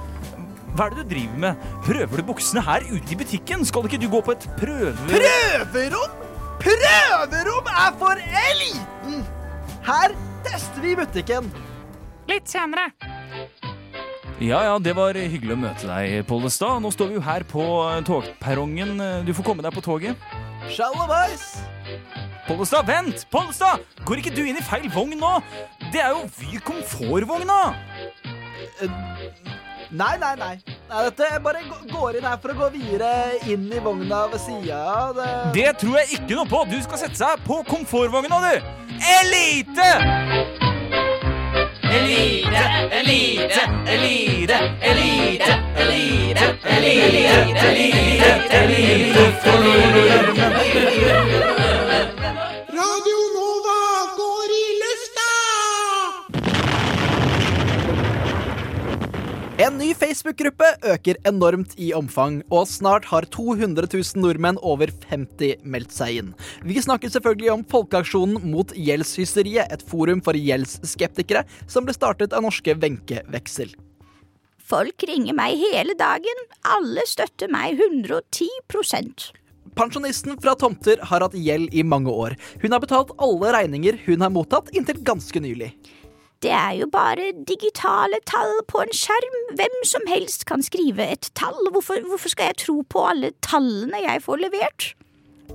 Hva 0.77 0.87
er 0.87 0.95
det 0.95 1.07
du 1.07 1.11
driver 1.15 1.41
med? 1.41 1.67
Prøver 1.87 2.21
du 2.21 2.27
buksene 2.29 2.63
her 2.65 2.85
ute 2.89 3.13
i 3.15 3.19
butikken? 3.19 3.65
Skal 3.65 3.87
ikke 3.89 4.01
du 4.03 4.09
gå 4.13 4.21
på 4.25 4.35
et 4.37 4.47
prøverom? 4.61 5.09
Prøverom? 5.09 6.17
Prøverom 6.61 7.71
er 7.73 7.95
for 8.01 8.21
eliten! 8.43 9.23
Her 9.87 10.17
tester 10.45 10.83
vi 10.85 10.97
butikken. 10.99 11.49
Litt 12.29 12.51
senere. 12.51 12.91
Ja, 14.37 14.59
ja, 14.67 14.75
det 14.83 14.93
var 14.99 15.17
hyggelig 15.17 15.55
å 15.55 15.61
møte 15.63 15.89
deg, 15.89 16.19
Pollestad. 16.29 16.83
Nå 16.85 16.91
står 16.93 17.13
vi 17.13 17.17
jo 17.17 17.25
her 17.25 17.47
på 17.49 17.63
eh, 17.87 18.03
togperrongen. 18.05 18.99
Du 19.25 19.33
får 19.37 19.47
komme 19.47 19.65
deg 19.65 19.73
på 19.73 19.85
toget. 19.87 20.29
Shalabais! 20.69 21.55
Pollestad, 22.47 22.85
vent! 22.89 23.25
Pollestad! 23.33 23.81
Går 24.05 24.21
ikke 24.21 24.35
du 24.37 24.43
inn 24.45 24.61
i 24.61 24.67
feil 24.67 24.91
vogn 24.93 25.17
nå? 25.17 25.33
Det 25.93 26.01
er 26.03 26.09
jo 26.15 26.23
Vy 26.39 26.59
komfortvogna! 26.67 27.61
Nei, 29.97 30.17
nei, 30.19 30.35
nei. 30.37 30.57
nei 30.91 31.03
dette 31.07 31.23
jeg 31.31 31.43
bare 31.45 31.61
gå- 31.69 31.87
går 31.93 32.17
inn 32.19 32.25
her 32.27 32.39
for 32.43 32.51
å 32.53 32.55
gå 32.59 32.67
videre 32.75 33.11
inn 33.47 33.65
i 33.73 33.79
vogna 33.85 34.25
ved 34.33 34.41
sida 34.43 34.79
av. 34.93 35.15
Det... 35.17 35.29
Det 35.55 35.71
tror 35.83 35.95
jeg 36.01 36.07
ikke 36.19 36.35
noe 36.41 36.49
på! 36.51 36.59
Du 36.73 36.79
skal 36.85 36.99
sette 37.05 37.19
seg 37.21 37.33
på 37.47 37.55
komfortvogna, 37.71 38.37
du! 38.43 38.55
Elite! 39.15 39.91
Elite, 41.97 42.65
elite, 42.99 43.63
elite, 43.95 44.57
Elite! 44.91 44.91
Elite, 44.91 45.53
elite, 45.87 46.47
elite, 46.67 46.75
elite, 46.75 47.47
elite, 47.47 47.65
elite, 47.71 48.59
elite, 50.11 50.51
elite. 50.67 51.76
En 59.57 59.79
ny 59.81 59.95
Facebook-gruppe 59.97 60.67
øker 60.85 61.17
enormt 61.25 61.71
i 61.81 61.87
omfang, 61.97 62.43
og 62.53 62.67
snart 62.69 63.07
har 63.09 63.25
200 63.33 63.89
000 63.89 64.21
nordmenn 64.21 64.59
over 64.61 64.91
50 65.09 65.63
meldt 65.65 65.95
seg 65.97 66.19
inn. 66.19 66.29
Vi 66.61 66.77
snakker 66.85 67.09
selvfølgelig 67.15 67.55
om 67.55 67.63
Folkeaksjonen 67.73 68.51
mot 68.53 68.75
gjeldshysteriet, 68.77 69.73
et 69.73 69.87
forum 69.89 70.21
for 70.21 70.37
gjeldsskeptikere 70.37 71.47
som 71.65 71.89
ble 71.89 71.97
startet 71.97 72.37
av 72.37 72.45
norske 72.45 72.77
Wenche 72.85 73.25
Weksel. 73.33 73.73
Folk 74.61 75.09
ringer 75.09 75.33
meg 75.41 75.57
hele 75.73 75.97
dagen. 75.97 76.47
Alle 76.77 77.09
støtter 77.09 77.49
meg 77.49 77.81
110 77.81 78.53
Pensjonisten 79.77 80.37
fra 80.37 80.53
Tomter 80.61 81.01
har 81.01 81.25
hatt 81.25 81.33
gjeld 81.33 81.73
i 81.73 81.81
mange 81.81 82.13
år. 82.13 82.37
Hun 82.61 82.77
har 82.77 82.85
betalt 82.85 83.17
alle 83.17 83.57
regninger 83.57 84.05
hun 84.05 84.21
har 84.21 84.37
mottatt 84.37 84.69
inntil 84.77 85.01
ganske 85.01 85.41
nylig. 85.41 85.73
Det 86.45 86.53
er 86.53 86.75
jo 86.77 86.87
bare 86.93 87.33
digitale 87.49 88.21
tall 88.29 88.59
på 88.69 88.83
en 88.85 88.93
skjerm. 88.93 89.37
Hvem 89.57 89.81
som 89.89 90.05
helst 90.11 90.45
kan 90.49 90.63
skrive 90.63 91.07
et 91.17 91.31
tall. 91.35 91.57
Hvorfor, 91.73 92.03
hvorfor 92.09 92.33
skal 92.33 92.53
jeg 92.53 92.63
tro 92.67 92.83
på 92.93 93.07
alle 93.09 93.33
tallene 93.47 94.05
jeg 94.05 94.23
får 94.27 94.45
levert? 94.45 94.93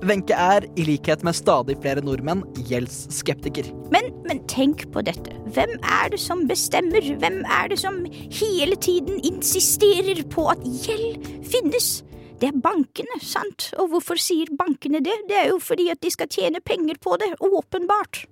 Wenche 0.02 0.34
er, 0.34 0.64
i 0.74 0.82
likhet 0.82 1.22
med 1.22 1.36
stadig 1.38 1.76
flere 1.78 2.02
nordmenn, 2.02 2.42
gjeldsskeptiker. 2.66 3.68
Men, 3.94 4.08
men 4.26 4.40
tenk 4.50 4.88
på 4.90 5.04
dette. 5.06 5.36
Hvem 5.54 5.76
er 5.86 6.10
det 6.10 6.18
som 6.18 6.42
bestemmer? 6.48 7.06
Hvem 7.22 7.44
er 7.46 7.70
det 7.70 7.78
som 7.84 8.00
hele 8.10 8.74
tiden 8.82 9.20
insisterer 9.22 10.24
på 10.32 10.48
at 10.50 10.66
gjeld 10.82 11.22
finnes? 11.46 12.00
Det 12.42 12.50
er 12.50 12.58
bankene, 12.58 13.20
sant? 13.22 13.68
Og 13.78 13.92
hvorfor 13.92 14.18
sier 14.18 14.50
bankene 14.58 14.98
det? 15.06 15.14
Det 15.30 15.38
er 15.44 15.52
jo 15.52 15.62
fordi 15.62 15.92
at 15.94 16.02
de 16.02 16.10
skal 16.10 16.26
tjene 16.26 16.58
penger 16.58 16.98
på 16.98 17.14
det, 17.22 17.36
åpenbart. 17.38 18.24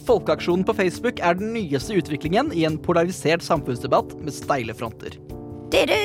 Folkeaksjonen 0.00 0.66
på 0.66 0.74
Facebook 0.76 1.22
er 1.24 1.38
den 1.38 1.54
nyeste 1.56 1.96
utviklingen 1.98 2.52
i 2.54 2.66
en 2.68 2.78
polarisert 2.82 3.44
samfunnsdebatt 3.46 4.16
med 4.22 4.34
steile 4.34 4.76
fronter. 4.76 5.16
Dere 5.72 5.96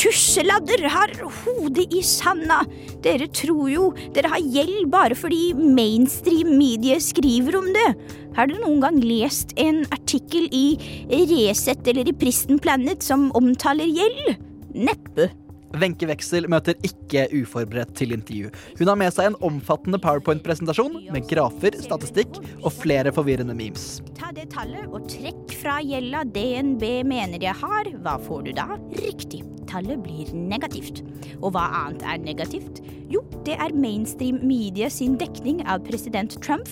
tusseladder 0.00 0.86
har 0.90 1.12
hodet 1.44 1.86
i 1.94 2.00
sanda. 2.06 2.62
Dere 3.04 3.28
tror 3.36 3.68
jo 3.70 3.90
dere 4.14 4.32
har 4.32 4.42
gjeld 4.56 4.88
bare 4.92 5.18
fordi 5.18 5.52
mainstream 5.54 6.56
medie 6.58 6.96
skriver 7.04 7.58
om 7.60 7.68
det. 7.76 7.88
Har 8.36 8.48
dere 8.48 8.62
noen 8.64 8.80
gang 8.84 8.98
lest 9.04 9.52
en 9.60 9.82
artikkel 9.92 10.48
i 10.54 10.78
Resett 11.10 11.86
eller 11.90 12.08
i 12.08 12.16
Pristen 12.16 12.60
Planet 12.62 13.04
som 13.04 13.28
omtaler 13.38 13.90
gjeld? 13.90 14.34
Neppe. 14.74 15.30
Wenche 15.78 16.08
Weksel 16.10 16.48
møter 16.50 16.74
ikke 16.86 17.28
uforberedt 17.40 17.92
til 17.98 18.14
intervju. 18.16 18.50
Hun 18.80 18.90
har 18.90 18.98
med 18.98 19.14
seg 19.14 19.30
en 19.30 19.38
omfattende 19.46 20.00
powerpoint-presentasjon 20.02 20.96
med 21.14 21.28
grafer, 21.30 21.76
statistikk 21.78 22.40
og 22.64 22.72
flere 22.74 23.12
forvirrende 23.14 23.54
memes. 23.54 24.00
Ta 24.18 24.32
det 24.34 24.48
tallet 24.54 24.90
og 24.90 25.06
trekk 25.12 25.54
fra 25.60 25.78
gjelda 25.84 26.24
DNB 26.34 26.84
mener 27.06 27.46
jeg 27.46 27.54
har. 27.62 27.92
Hva 28.02 28.16
får 28.26 28.48
du 28.48 28.54
da? 28.58 28.66
Riktig. 28.98 29.44
Tallet 29.70 30.02
blir 30.02 30.32
negativt. 30.34 31.04
Og 31.38 31.54
hva 31.54 31.68
annet 31.84 32.02
er 32.02 32.18
negativt? 32.24 32.82
Jo, 33.10 33.22
det 33.46 33.56
er 33.62 33.74
mainstream 33.74 34.40
media 34.46 34.90
sin 34.90 35.16
dekning 35.18 35.62
av 35.66 35.84
president 35.86 36.34
Trump. 36.42 36.66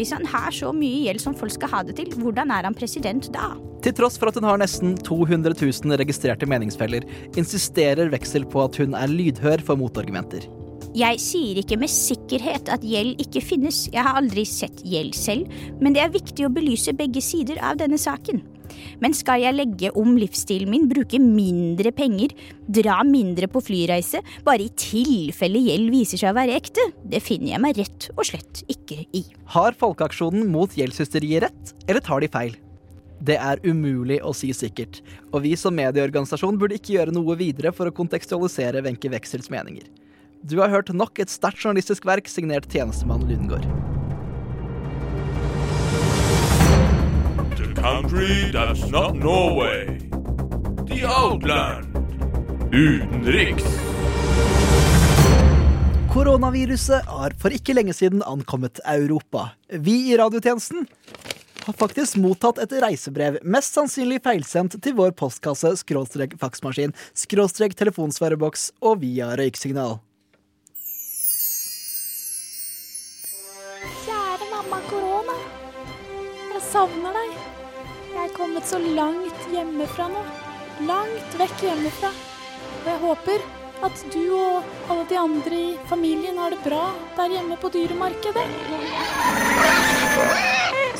Hvis 0.00 0.14
han 0.16 0.24
har 0.32 0.48
så 0.56 0.70
mye 0.72 1.02
gjeld 1.04 1.20
som 1.20 1.34
folk 1.36 1.52
skal 1.52 1.68
ha 1.74 1.80
det 1.84 1.98
til, 1.98 2.14
hvordan 2.16 2.48
er 2.56 2.64
han 2.64 2.76
president 2.76 3.26
da? 3.34 3.50
Til 3.84 3.92
tross 3.98 4.16
for 4.20 4.30
at 4.30 4.38
hun 4.38 4.46
har 4.48 4.56
nesten 4.60 4.94
200 4.96 5.52
000 5.60 6.00
registrerte 6.00 6.48
meningsfeller, 6.48 7.04
insisterer 7.36 8.08
Veksel 8.12 8.46
på 8.48 8.62
at 8.64 8.78
hun 8.80 8.96
er 8.96 9.12
lydhør 9.12 9.60
for 9.66 9.76
motargumenter. 9.76 10.46
Jeg 10.96 11.20
sier 11.22 11.60
ikke 11.60 11.76
med 11.78 11.92
sikkerhet 11.92 12.72
at 12.72 12.86
gjeld 12.86 13.20
ikke 13.20 13.44
finnes, 13.44 13.84
jeg 13.92 14.06
har 14.06 14.16
aldri 14.18 14.46
sett 14.48 14.80
gjeld 14.88 15.12
selv, 15.14 15.52
men 15.84 15.92
det 15.92 16.06
er 16.06 16.16
viktig 16.16 16.48
å 16.48 16.54
belyse 16.54 16.96
begge 16.96 17.20
sider 17.22 17.60
av 17.60 17.76
denne 17.84 18.00
saken. 18.00 18.40
Men 19.00 19.16
skal 19.16 19.42
jeg 19.42 19.56
legge 19.56 19.90
om 19.98 20.14
livsstilen 20.20 20.70
min, 20.70 20.88
bruke 20.90 21.20
mindre 21.22 21.92
penger, 21.96 22.34
dra 22.68 23.00
mindre 23.06 23.48
på 23.50 23.62
flyreise, 23.64 24.22
bare 24.46 24.66
i 24.66 24.72
tilfelle 24.78 25.62
gjeld 25.66 25.92
viser 25.92 26.20
seg 26.20 26.32
å 26.32 26.38
være 26.38 26.56
ekte? 26.60 26.84
Det 27.02 27.22
finner 27.24 27.54
jeg 27.54 27.64
meg 27.64 27.80
rett 27.80 28.10
og 28.16 28.26
slett 28.28 28.64
ikke 28.70 29.02
i. 29.16 29.24
Har 29.56 29.76
Folkeaksjonen 29.80 30.48
mot 30.52 30.76
gjeldshysteriet 30.76 31.48
rett, 31.48 31.72
eller 31.88 32.04
tar 32.04 32.20
de 32.24 32.30
feil? 32.32 32.58
Det 33.20 33.36
er 33.36 33.60
umulig 33.68 34.20
å 34.24 34.32
si 34.36 34.48
sikkert, 34.56 35.02
og 35.28 35.44
vi 35.44 35.52
som 35.60 35.76
medieorganisasjon 35.76 36.56
burde 36.60 36.78
ikke 36.78 36.94
gjøre 36.94 37.12
noe 37.12 37.36
videre 37.36 37.72
for 37.76 37.90
å 37.90 37.94
kontekstualisere 37.96 38.80
Wenche 38.86 39.12
Weksels 39.12 39.52
meninger. 39.52 39.84
Du 40.40 40.56
har 40.62 40.72
hørt 40.72 40.88
nok 40.96 41.20
et 41.20 41.32
sterkt 41.32 41.60
journalistisk 41.60 42.08
verk 42.08 42.32
signert 42.32 42.68
tjenestemann 42.72 43.28
Lundgaard. 43.28 43.68
Country 47.74 48.50
that's 48.52 48.90
not 48.90 49.14
Norway. 49.14 49.98
The 50.88 51.04
Outland. 51.06 51.86
Utenriks. 52.72 53.64
Koronaviruset 56.12 57.06
har 57.06 57.34
for 57.38 57.54
ikke 57.54 57.74
lenge 57.74 57.94
siden 57.94 58.22
ankommet 58.26 58.80
Europa. 58.84 59.50
Vi 59.68 60.10
i 60.10 60.16
radiotjenesten 60.18 60.86
har 61.64 61.76
faktisk 61.78 62.16
mottatt 62.18 62.58
et 62.58 62.72
reisebrev, 62.82 63.38
mest 63.42 63.76
sannsynlig 63.76 64.18
feilsendt 64.24 64.78
til 64.82 64.96
vår 64.98 65.14
postkasse, 65.14 65.70
skråstrek 65.84 66.34
faksmaskin, 66.40 66.94
skråstrek 67.14 67.76
telefonsvareboks 67.78 68.72
og 68.82 69.04
via 69.04 69.30
røyksignal. 69.38 70.00
Kjære 74.02 74.50
mamma 74.50 74.82
korona. 74.90 75.38
Jeg 76.50 76.66
savner 76.72 77.20
deg. 77.20 77.39
Jeg 78.30 78.36
kommet 78.38 78.62
så 78.62 78.78
langt 78.78 79.38
hjemmefra 79.50 80.04
nå. 80.06 80.20
Langt 80.86 81.32
vekk 81.34 81.64
hjemmefra. 81.64 82.10
Og 82.70 82.84
jeg 82.86 83.00
håper 83.02 83.46
at 83.88 84.02
du 84.12 84.20
og 84.36 84.68
alle 84.86 85.06
de 85.10 85.16
andre 85.18 85.56
i 85.58 85.72
familien 85.90 86.38
har 86.38 86.54
det 86.54 86.60
bra 86.62 86.92
der 87.16 87.34
hjemme 87.34 87.56
på 87.58 87.72
dyremarkedet. 87.74 88.44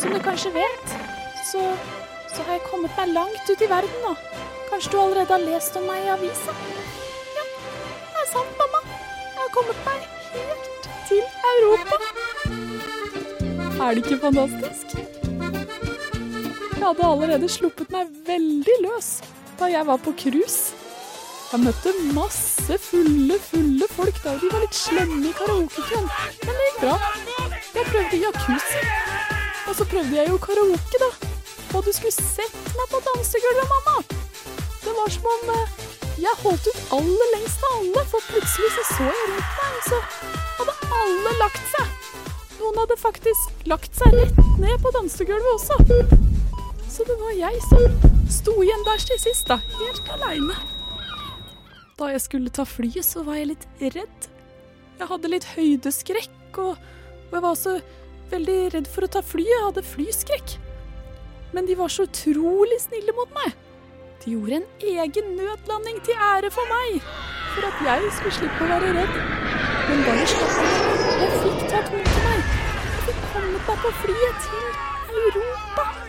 Som 0.03 0.11
du 0.11 0.19
kanskje 0.25 0.51
vet, 0.57 0.97
så, 1.53 1.63
så 2.35 2.49
har 2.49 2.59
jeg 2.59 2.67
kommet 2.67 2.99
meg 2.99 3.15
langt 3.15 3.53
ut 3.53 3.63
i 3.63 3.71
verden 3.77 4.03
nå. 4.09 4.17
Kanskje 4.73 4.91
du 4.91 4.99
allerede 5.05 5.37
har 5.37 5.45
lest 5.45 5.79
om 5.79 5.87
meg 5.87 6.09
i 6.09 6.11
avisa? 6.17 6.57
Ja, 7.37 7.47
det 7.47 8.25
er 8.25 8.29
sant, 8.33 8.59
mamma. 8.59 8.83
Jeg 9.23 9.39
har 9.45 9.55
kommet 9.55 9.87
meg 9.87 10.03
helt 10.35 10.83
til 11.07 11.23
Europa. 11.55 12.03
Er 13.79 13.95
det 13.95 14.03
ikke 14.03 14.19
fantastisk? 14.27 15.10
Hadde 16.81 17.05
allerede 17.05 17.49
sluppet 17.53 17.91
meg 17.93 18.09
veldig 18.25 18.77
løs 18.87 19.09
da 19.61 19.69
jeg 19.69 19.85
var 19.85 19.99
på 20.01 20.15
cruise. 20.17 20.73
Jeg 21.51 21.61
møtte 21.61 21.93
masse 22.17 22.79
fulle, 22.81 23.37
fulle 23.51 23.89
folk 23.93 24.21
da, 24.25 24.33
de 24.41 24.49
var 24.49 24.63
litt 24.65 24.79
slemme 24.79 25.21
i 25.29 25.33
karaokekøen. 25.37 26.07
Men 26.47 26.57
det 26.57 26.69
gikk 26.69 26.79
bra. 26.87 26.95
Jeg 27.75 27.85
prøvde 27.91 28.21
jacuzzi. 28.23 28.85
Og 29.69 29.77
så 29.77 29.87
prøvde 29.93 30.17
jeg 30.17 30.33
jo 30.33 30.39
karaoke, 30.41 31.03
da. 31.03 31.11
Og 31.77 31.85
du 31.85 31.93
skulle 31.93 32.15
sett 32.17 32.73
meg 32.79 32.89
på 32.95 33.03
dansegulvet, 33.11 33.75
mamma. 33.75 34.01
Det 34.81 34.97
var 34.97 35.13
som 35.13 35.29
om 35.35 35.53
eh, 35.59 35.77
jeg 36.25 36.43
holdt 36.47 36.71
ut 36.71 36.97
aller 36.97 37.33
lengst 37.37 37.69
av 37.69 37.77
alle, 37.83 38.07
for 38.15 38.27
plutselig 38.33 38.73
så 38.79 38.89
så 38.95 39.11
jeg 39.11 39.29
rundt 39.35 39.55
meg, 39.61 39.77
og 39.77 39.87
så 39.91 40.01
hadde 40.63 40.79
alle 41.03 41.37
lagt 41.45 41.63
seg. 41.77 41.95
Noen 42.57 42.83
hadde 42.87 43.01
faktisk 43.05 43.69
lagt 43.69 44.01
seg 44.01 44.17
rett 44.17 44.45
ned 44.65 44.81
på 44.81 44.97
dansegulvet 44.97 45.55
også. 45.59 46.40
Så 46.91 47.05
det 47.07 47.17
var 47.21 47.33
jeg 47.39 47.61
som 47.69 48.11
sto 48.31 48.57
igjen 48.65 48.83
der 48.87 49.03
til 49.07 49.19
sist, 49.23 49.47
da. 49.47 49.61
Helt 49.79 50.11
aleine. 50.17 50.57
Da 52.01 52.09
jeg 52.11 52.23
skulle 52.25 52.51
ta 52.51 52.65
flyet, 52.67 53.05
så 53.07 53.23
var 53.27 53.39
jeg 53.39 53.53
litt 53.53 53.67
redd. 53.95 54.29
Jeg 54.99 55.09
hadde 55.09 55.31
litt 55.31 55.47
høydeskrekk, 55.55 56.59
og, 56.59 56.75
og 56.75 57.37
jeg 57.37 57.45
var 57.45 57.51
også 57.53 57.77
veldig 58.33 58.59
redd 58.75 58.91
for 58.91 59.07
å 59.07 59.11
ta 59.15 59.23
flyet. 59.25 59.53
Jeg 59.53 59.67
hadde 59.69 59.87
flyskrekk. 59.87 60.57
Men 61.55 61.71
de 61.71 61.79
var 61.79 61.93
så 61.95 62.07
utrolig 62.09 62.81
snille 62.83 63.15
mot 63.17 63.31
meg. 63.39 63.55
De 64.25 64.35
gjorde 64.35 64.61
en 64.61 64.69
egen 64.91 65.33
nødlanding 65.39 66.03
til 66.05 66.19
ære 66.21 66.51
for 66.53 66.75
meg, 66.75 67.01
for 67.55 67.71
at 67.71 67.81
jeg 67.87 68.13
skulle 68.19 68.37
slippe 68.41 68.67
å 68.67 68.71
være 68.75 68.93
redd. 68.99 69.17
Men 69.89 70.05
bare 70.09 70.29
slapp 70.35 70.61
av. 70.67 71.09
Jeg 71.23 71.33
fikk 71.39 71.65
tatt 71.73 71.97
mot 71.97 72.13
meg. 72.27 72.53
Jeg 72.91 73.09
fikk 73.09 73.27
kommet 73.33 73.73
meg 73.73 73.83
på 73.87 73.97
flyet 74.05 74.47
til 74.51 74.71
Europa. 75.25 76.00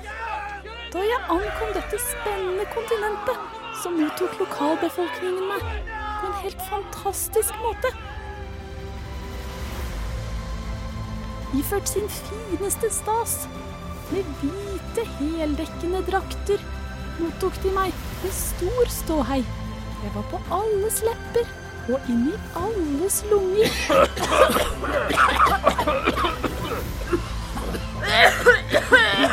Da 0.92 1.00
jeg 1.08 1.20
ankom 1.32 1.70
dette 1.72 1.96
spennende 2.04 2.66
kontinentet, 2.74 3.38
så 3.80 3.90
mottok 3.96 4.34
lokalbefolkningen 4.42 5.46
meg 5.48 5.62
på 5.64 6.28
en 6.28 6.34
helt 6.42 6.64
fantastisk 6.68 7.56
måte. 7.64 7.88
Iført 11.56 11.88
sin 11.88 12.12
fineste 12.12 12.92
stas, 12.92 13.48
med 14.12 14.28
hvite, 14.42 15.08
heldekkende 15.22 16.04
drakter, 16.12 16.60
mottok 17.22 17.56
de 17.64 17.72
meg 17.78 17.96
med 18.26 18.34
stor 18.36 18.92
ståhei. 18.92 19.40
Jeg 20.04 20.12
var 20.18 20.26
på 20.34 20.38
alles 20.60 21.00
lepper 21.08 21.48
og 21.88 22.12
inn 22.12 22.28
i 22.34 22.36
alles 22.60 23.24
lunger. 23.32 23.72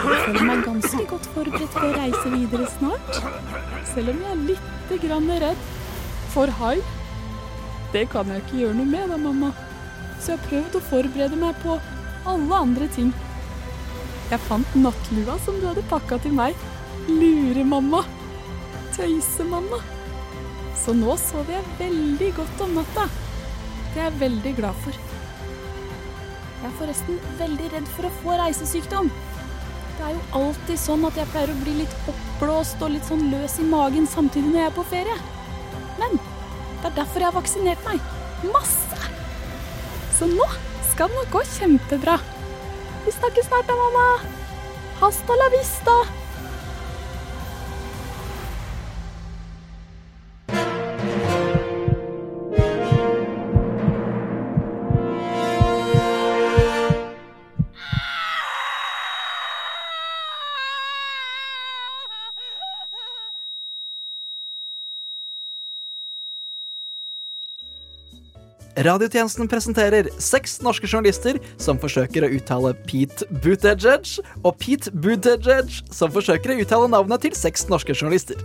Jeg 0.08 0.20
føler 0.24 0.46
meg 0.48 0.60
ganske 0.64 1.02
godt 1.10 1.26
forberedt 1.34 1.74
på 1.74 1.84
å 1.84 1.92
reise 1.92 2.30
videre 2.32 2.68
snart. 2.78 3.18
Selv 3.90 4.14
om 4.14 4.22
jeg 4.24 4.30
er 4.32 4.44
lite 4.50 4.98
grann 5.02 5.28
redd 5.42 5.66
for 6.32 6.52
hai. 6.60 6.78
Det 7.92 8.06
kan 8.12 8.30
jeg 8.32 8.40
ikke 8.44 8.60
gjøre 8.62 8.78
noe 8.78 8.88
med 8.88 9.12
da, 9.12 9.18
mamma. 9.20 9.50
Så 10.16 10.32
jeg 10.32 10.38
har 10.38 10.46
prøvd 10.46 10.78
å 10.78 10.84
forberede 10.88 11.40
meg 11.40 11.60
på 11.60 11.76
alle 12.32 12.62
andre 12.64 12.88
ting. 12.96 13.12
Jeg 14.32 14.44
fant 14.46 14.80
nattlua 14.80 15.36
som 15.44 15.60
du 15.60 15.68
hadde 15.68 15.84
pakka 15.92 16.20
til 16.24 16.36
meg. 16.40 16.56
Lure-mamma. 17.08 18.02
Tøyse-mamma. 18.96 19.84
Så 20.78 20.96
nå 20.96 21.20
sover 21.20 21.58
jeg 21.58 21.78
veldig 21.84 22.34
godt 22.40 22.64
om 22.64 22.76
natta. 22.80 23.08
Det 23.92 24.00
er 24.00 24.06
jeg 24.08 24.20
veldig 24.24 24.56
glad 24.62 24.84
for. 24.86 25.04
Jeg 26.58 26.68
er 26.72 26.78
forresten 26.80 27.20
veldig 27.38 27.74
redd 27.76 27.90
for 27.92 28.08
å 28.08 28.16
få 28.22 28.36
reisesykdom. 28.40 29.12
Det 29.98 30.06
er 30.06 30.14
jo 30.14 30.20
alltid 30.38 30.78
sånn 30.78 31.04
at 31.08 31.16
jeg 31.18 31.26
pleier 31.32 31.50
å 31.50 31.58
bli 31.58 31.72
litt 31.80 32.11
oppblåst 32.12 32.82
og 32.87 32.92
litt 32.94 33.08
sånn 33.08 33.24
løs 33.32 33.56
i 33.58 33.64
magen 33.66 34.06
samtidig 34.06 34.52
når 34.52 34.61
jeg 34.61 34.70
er 34.70 34.76
på 34.76 34.84
ferie. 34.92 35.16
Men 35.98 36.14
det 36.20 36.87
er 36.87 36.94
derfor 37.00 37.24
jeg 37.24 37.26
har 37.32 37.34
vaksinert 37.34 37.82
meg. 37.88 38.12
Masse! 38.54 39.11
Så 40.14 40.30
nå 40.30 40.46
skal 40.92 41.11
det 41.11 41.18
nok 41.18 41.34
gå 41.34 41.42
kjempebra. 41.56 42.14
Vi 43.08 43.16
snakkes 43.16 43.50
snart 43.50 43.66
da, 43.66 43.74
mamma. 43.78 44.06
Hasta 45.02 45.34
la 45.42 45.50
vista. 45.58 45.98
Radiotjenesten 68.78 69.48
presenterer 69.50 70.06
seks 70.22 70.60
norske 70.62 70.86
journalister 70.86 71.40
som 71.58 71.80
forsøker 71.82 72.22
å 72.22 72.30
uttale 72.36 72.70
Pete 72.86 73.26
Buttigieg, 73.42 74.06
og 74.46 74.54
Pete 74.62 74.92
Buttigieg 74.94 75.72
som 75.90 76.12
forsøker 76.14 76.54
å 76.54 76.58
uttale 76.62 76.90
navnet 76.92 77.26
til 77.26 77.34
seks 77.34 77.66
norske 77.72 77.96
journalister. 77.96 78.38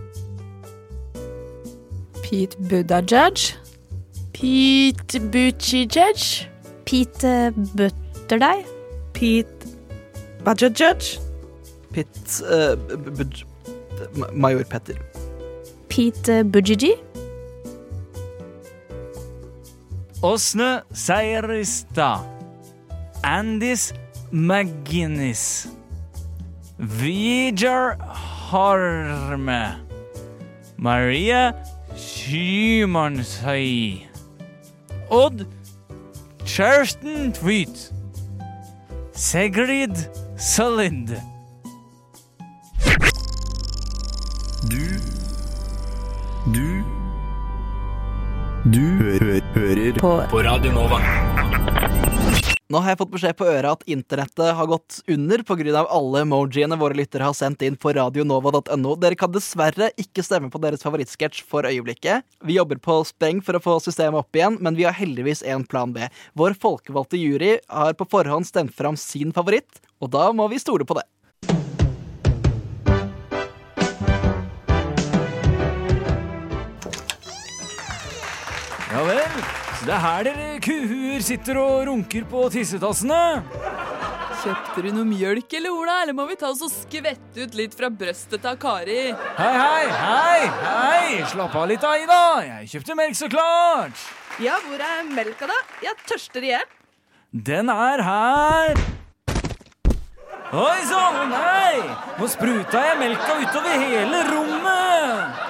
Pete 2.24 2.58
Buttigieg. 2.58 3.46
Pete 4.34 5.22
Buttigieg. 5.30 6.26
Pete 6.90 7.36
Butterdeig. 7.78 8.66
Pete 9.14 9.74
Buttigieg. 10.42 11.14
Pete 11.94 12.42
uh, 12.50 12.74
Major 14.34 14.66
Petter. 14.66 14.98
Pete 15.94 16.42
Buttigieg. 16.44 17.13
Åsne 20.24 20.82
Seierstad. 20.94 22.20
Andis 23.24 23.94
McGinnis. 24.32 25.68
Vijar 26.78 27.98
Harme. 28.50 29.76
Maria 30.78 31.54
Skymansøy. 31.96 33.98
Odd 35.10 35.46
Kjersten 36.46 37.34
Tvedt. 37.34 37.92
Sigrid 39.14 39.96
Solid. 40.38 41.10
Du 44.70 45.00
Du 46.54 46.83
Du 48.74 48.82
hø 48.82 49.18
hører 49.54 49.98
på. 50.02 50.40
Radio 50.42 50.72
Nova. 50.74 50.98
Nå 52.74 52.80
har 52.82 52.94
jeg 52.94 53.00
fått 53.04 53.12
beskjed 53.12 53.36
på 53.38 53.46
øret 53.46 53.68
at 53.70 53.84
internettet 53.92 54.56
har 54.58 54.70
gått 54.72 54.98
under 55.14 55.44
pga. 55.46 55.84
alle 55.84 56.24
emojiene 56.24 56.80
våre 56.82 56.98
lyttere 56.98 57.28
har 57.28 57.38
sendt 57.38 57.62
inn 57.62 57.78
på 57.78 57.94
radionova.no. 57.94 58.96
Dere 58.98 59.20
kan 59.20 59.30
dessverre 59.36 59.92
ikke 59.94 60.26
stemme 60.26 60.50
på 60.50 60.58
deres 60.64 60.82
favorittsketsj 60.82 61.44
for 61.46 61.70
øyeblikket. 61.70 62.26
Vi 62.42 62.58
jobber 62.58 62.82
på 62.82 63.04
spreng 63.06 63.46
for 63.46 63.60
å 63.60 63.62
få 63.62 63.78
systemet 63.84 64.24
opp 64.24 64.34
igjen, 64.34 64.58
men 64.58 64.74
vi 64.80 64.90
har 64.90 64.98
heldigvis 64.98 65.46
en 65.46 65.68
plan 65.70 65.94
B. 65.94 66.10
Vår 66.34 66.58
folkevalgte 66.58 67.22
jury 67.22 67.60
har 67.70 67.94
på 67.94 68.10
forhånd 68.10 68.50
stemt 68.50 68.74
fram 68.74 68.98
sin 68.98 69.36
favoritt, 69.38 69.84
og 70.02 70.16
da 70.18 70.32
må 70.34 70.50
vi 70.50 70.58
stole 70.58 70.90
på 70.90 70.98
det. 70.98 71.06
Ja 78.94 79.02
vel. 79.08 79.38
Så 79.80 79.88
det 79.88 79.94
er 79.96 80.02
her 80.04 80.28
dere 80.28 80.50
kuhuer 80.62 81.24
sitter 81.26 81.58
og 81.58 81.88
runker 81.90 82.28
på 82.30 82.44
tissetassene? 82.54 83.22
Kjøpte 84.44 84.84
du 84.86 84.90
noe 84.94 85.08
mjølk 85.08 85.56
eller 85.58 85.74
Ola, 85.74 85.96
eller 86.04 86.14
må 86.14 86.28
vi 86.30 86.36
ta 86.38 86.50
oss 86.52 86.62
og 86.66 86.70
skvette 86.70 87.48
ut 87.48 87.58
litt 87.58 87.74
fra 87.78 87.90
brøstet 87.90 88.44
til 88.44 88.58
Kari? 88.62 89.00
Hei, 89.40 89.54
hei, 89.56 89.86
hei, 90.04 90.40
hei! 90.62 91.24
Slapp 91.32 91.56
av 91.58 91.66
litt, 91.72 91.86
Aida. 91.88 92.20
Jeg 92.46 92.70
kjøpte 92.76 92.98
melk 93.00 93.18
så 93.18 93.32
klart. 93.34 94.04
Ja, 94.44 94.60
hvor 94.68 94.84
er 94.84 95.08
melka, 95.10 95.50
da? 95.50 95.58
Jeg 95.86 95.98
tørster 96.06 96.46
i 96.46 96.52
hjel. 96.52 96.68
Den 97.34 97.72
er 97.74 98.04
her. 98.06 98.84
Oi 100.54 100.80
sann, 100.86 101.34
nei! 101.34 101.82
Nå 102.20 102.30
spruta 102.30 102.84
jeg 102.92 103.00
melka 103.02 103.40
utover 103.42 103.88
hele 103.88 104.22
rommet. 104.28 105.42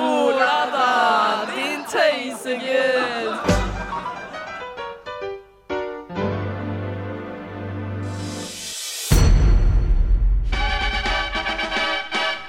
Ola 0.00 0.56
da, 0.72 0.88
din 1.92 2.36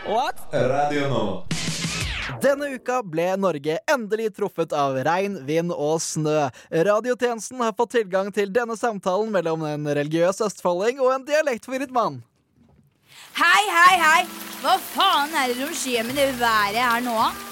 What? 0.05 0.35
Radio 0.51 1.07
nå. 1.09 1.47
Denne 2.41 2.67
uka 2.75 3.03
ble 3.03 3.35
Norge 3.37 3.77
endelig 3.89 4.31
truffet 4.35 4.73
av 4.73 4.97
regn, 5.05 5.37
vind 5.45 5.71
og 5.71 6.01
snø. 6.01 6.49
Radiotjenesten 6.69 7.61
har 7.61 7.75
fått 7.77 7.95
tilgang 7.95 8.31
til 8.33 8.49
denne 8.53 8.77
samtalen 8.77 9.29
mellom 9.31 9.63
en 9.65 9.87
religiøs 9.87 10.41
østfolding 10.41 10.99
og 10.99 11.13
en 11.15 11.25
dialektforvirret 11.25 11.93
mann. 11.93 12.19
Hei, 13.37 13.61
hei, 13.69 13.95
hei! 14.01 14.25
Hva 14.61 14.75
faen 14.91 15.37
er 15.37 15.53
det 15.53 15.61
som 15.61 15.71
skjer 15.73 16.05
med 16.05 16.19
det 16.19 16.33
været 16.41 16.81
her 16.81 17.01
nå? 17.05 17.50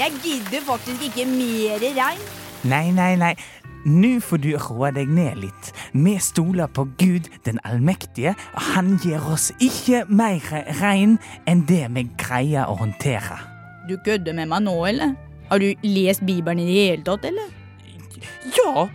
Jeg 0.00 0.12
gidder 0.24 0.62
faktisk 0.64 1.02
ikke 1.10 1.26
mer 1.28 1.82
regn. 1.82 2.20
Nei, 2.64 2.86
nei, 2.96 3.14
nei. 3.20 3.34
Nå 3.84 4.14
får 4.24 4.40
du 4.44 4.48
roe 4.60 4.88
deg 4.96 5.08
ned 5.12 5.38
litt. 5.42 5.70
Vi 5.92 6.14
stoler 6.20 6.68
på 6.72 6.86
Gud 7.00 7.28
den 7.44 7.60
allmektige, 7.68 8.32
og 8.56 8.62
han 8.74 8.94
gir 9.00 9.24
oss 9.28 9.50
ikke 9.60 10.06
mer 10.08 10.40
regn 10.80 11.18
enn 11.48 11.66
det 11.68 11.82
vi 11.92 12.06
greier 12.20 12.68
å 12.68 12.78
håndtere. 12.80 13.36
Du 13.88 13.98
kødder 14.04 14.36
med 14.36 14.48
meg 14.52 14.64
nå, 14.64 14.74
eller? 14.88 15.12
Har 15.50 15.60
du 15.60 15.68
lest 15.84 16.24
Bibelen 16.24 16.62
i 16.64 16.68
det 16.68 16.78
hele 16.80 17.04
tatt, 17.04 17.24
eller? 17.28 17.52
Ja, 18.56 18.86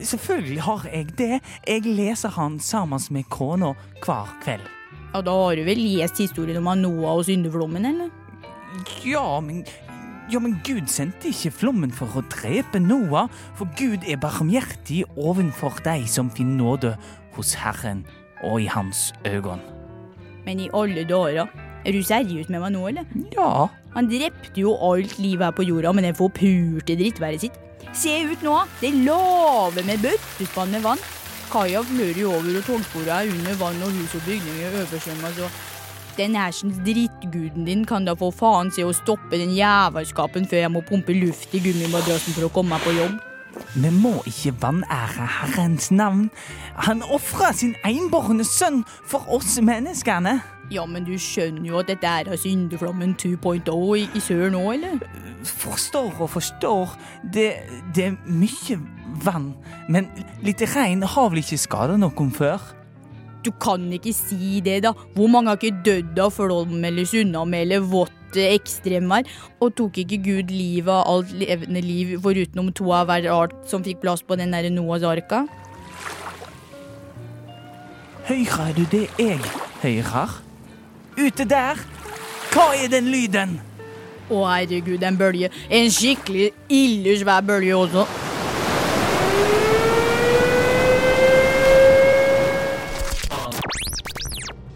selvfølgelig 0.00 0.64
har 0.64 0.88
jeg 0.92 1.12
det. 1.18 1.40
Jeg 1.66 1.84
leser 1.88 2.32
han 2.36 2.56
sammen 2.60 3.04
med 3.12 3.28
kona 3.32 3.74
hver 4.04 4.32
kveld. 4.44 4.64
Ja, 5.12 5.20
Da 5.24 5.32
har 5.32 5.56
du 5.56 5.64
vel 5.64 5.80
lest 5.80 6.20
historien 6.20 6.60
om 6.60 6.72
Noah 6.80 7.16
og 7.16 7.24
syndeflommen, 7.28 7.84
eller? 7.84 8.08
Ja, 9.04 9.40
men 9.40 9.64
ja, 10.32 10.40
men 10.42 10.58
Gud 10.66 10.90
sendte 10.92 11.30
ikke 11.30 11.52
flommen 11.62 11.92
for 11.94 12.18
å 12.18 12.24
drepe 12.28 12.80
Noah, 12.82 13.30
for 13.56 13.70
Gud 13.78 14.04
er 14.04 14.20
barmhjertig 14.20 15.04
ovenfor 15.16 15.80
de 15.86 16.02
som 16.10 16.28
finner 16.30 16.58
nåde 16.60 16.92
hos 17.36 17.54
Herren 17.56 18.04
og 18.44 18.60
i 18.62 18.68
hans 18.68 19.12
øyne. 19.26 19.58
Men 20.44 20.60
i 20.60 20.68
alle 20.76 21.04
dager, 21.08 21.48
er 21.84 21.94
du 21.94 22.02
seriøs 22.04 22.50
med 22.52 22.60
meg 22.60 22.74
nå, 22.74 22.84
eller? 22.90 23.08
Ja. 23.32 23.68
Han 23.94 24.10
drepte 24.10 24.60
jo 24.60 24.74
alt 24.90 25.16
livet 25.18 25.48
her 25.48 25.56
på 25.56 25.66
jorda 25.66 25.94
med 25.96 26.04
det 26.04 26.16
forpurte 26.18 26.96
drittværet 26.98 27.46
sitt. 27.46 27.56
Se 27.96 28.12
ut 28.28 28.44
nå, 28.44 28.58
det 28.82 28.92
laver 29.06 29.86
med 29.88 30.04
bøttespann 30.04 30.76
med 30.76 30.84
vann. 30.84 31.00
Kaia 31.48 31.80
flører 31.88 32.20
jo 32.20 32.34
over, 32.36 32.60
og 32.60 32.66
togsporene 32.66 33.16
er 33.16 33.32
under 33.32 33.56
vann, 33.60 33.82
og 33.86 33.94
hus 33.96 34.16
og 34.18 34.24
bygninger 34.28 34.80
oversvømmes. 34.82 35.40
og 35.46 35.77
den 36.18 36.34
hersens 36.34 36.80
drittguden 36.86 37.66
din 37.68 37.84
kan 37.86 38.06
da 38.06 38.14
for 38.18 38.34
faen 38.34 38.72
se 38.74 38.84
å 38.86 38.94
stoppe 38.96 39.38
den 39.38 39.54
jævelskapen 39.56 40.48
før 40.50 40.64
jeg 40.64 40.74
må 40.74 40.82
pumpe 40.86 41.14
luft 41.14 41.54
i 41.54 41.62
gummimadrassen 41.62 42.34
for 42.36 42.48
å 42.48 42.52
komme 42.52 42.74
meg 42.74 42.86
på 42.86 42.96
jobb. 42.98 43.16
Vi 43.74 43.90
må 43.90 44.12
ikke 44.26 44.52
vanære 44.60 45.26
Herrens 45.38 45.90
navn. 45.90 46.28
Han 46.86 47.02
ofra 47.02 47.52
sin 47.56 47.74
enbårne 47.86 48.44
sønn 48.46 48.84
for 49.06 49.26
oss 49.34 49.56
menneskene. 49.62 50.38
Ja, 50.70 50.84
men 50.86 51.06
du 51.06 51.14
skjønner 51.18 51.64
jo 51.64 51.78
at 51.80 51.88
dette 51.88 52.06
er 52.06 52.36
syndeflommen 52.36 53.14
2.0 53.18 53.72
i, 53.96 54.04
i 54.14 54.20
sør 54.20 54.50
nå, 54.52 54.62
eller? 54.74 55.00
Forstår 55.48 56.20
og 56.20 56.30
forstår. 56.34 56.96
Det, 57.34 57.48
det 57.96 58.10
er 58.10 58.18
mye 58.28 58.78
vann. 59.24 59.54
Men 59.88 60.10
litt 60.44 60.62
regn 60.74 61.06
har 61.08 61.30
vel 61.32 61.40
ikke 61.40 61.60
skada 61.62 61.96
noen 61.96 62.34
før? 62.36 62.60
Du 63.48 63.54
kan 63.56 63.86
ikke 63.96 64.12
si 64.12 64.58
det, 64.60 64.82
da. 64.84 64.90
Hvor 65.16 65.30
mange 65.32 65.48
har 65.48 65.56
ikke 65.56 65.80
dødd 65.86 66.18
av 66.20 66.34
flom 66.36 66.82
eller 66.84 67.06
tsunami 67.08 67.62
eller 67.64 67.86
vått 67.88 68.36
ekstremvær? 68.36 69.24
Og 69.64 69.72
tok 69.78 70.02
ikke 70.02 70.18
Gud 70.26 70.52
livet 70.52 70.92
av 70.92 71.08
alt 71.08 71.32
levende 71.32 71.80
liv 71.80 72.18
forutenom 72.20 72.68
to 72.76 72.90
av 72.92 73.08
hver 73.08 73.30
art 73.32 73.56
som 73.70 73.86
fikk 73.86 74.02
plass 74.04 74.20
på 74.20 74.36
den 74.36 74.52
der 74.52 74.68
Noahs 74.74 75.06
arka? 75.08 75.46
Hører 78.28 78.76
du 78.76 78.84
det 78.92 79.06
jeg 79.16 79.40
hører? 79.80 80.36
Ute 81.16 81.48
der! 81.48 81.80
Hva 82.52 82.68
er 82.76 82.92
den 82.92 83.08
lyden? 83.08 83.56
Å 84.28 84.44
herregud, 84.44 85.00
en 85.00 85.16
bølge. 85.16 85.48
En 85.72 85.88
skikkelig 85.88 86.50
ille 86.68 87.16
svær 87.22 87.40
bølge 87.48 87.80
også. 87.80 88.04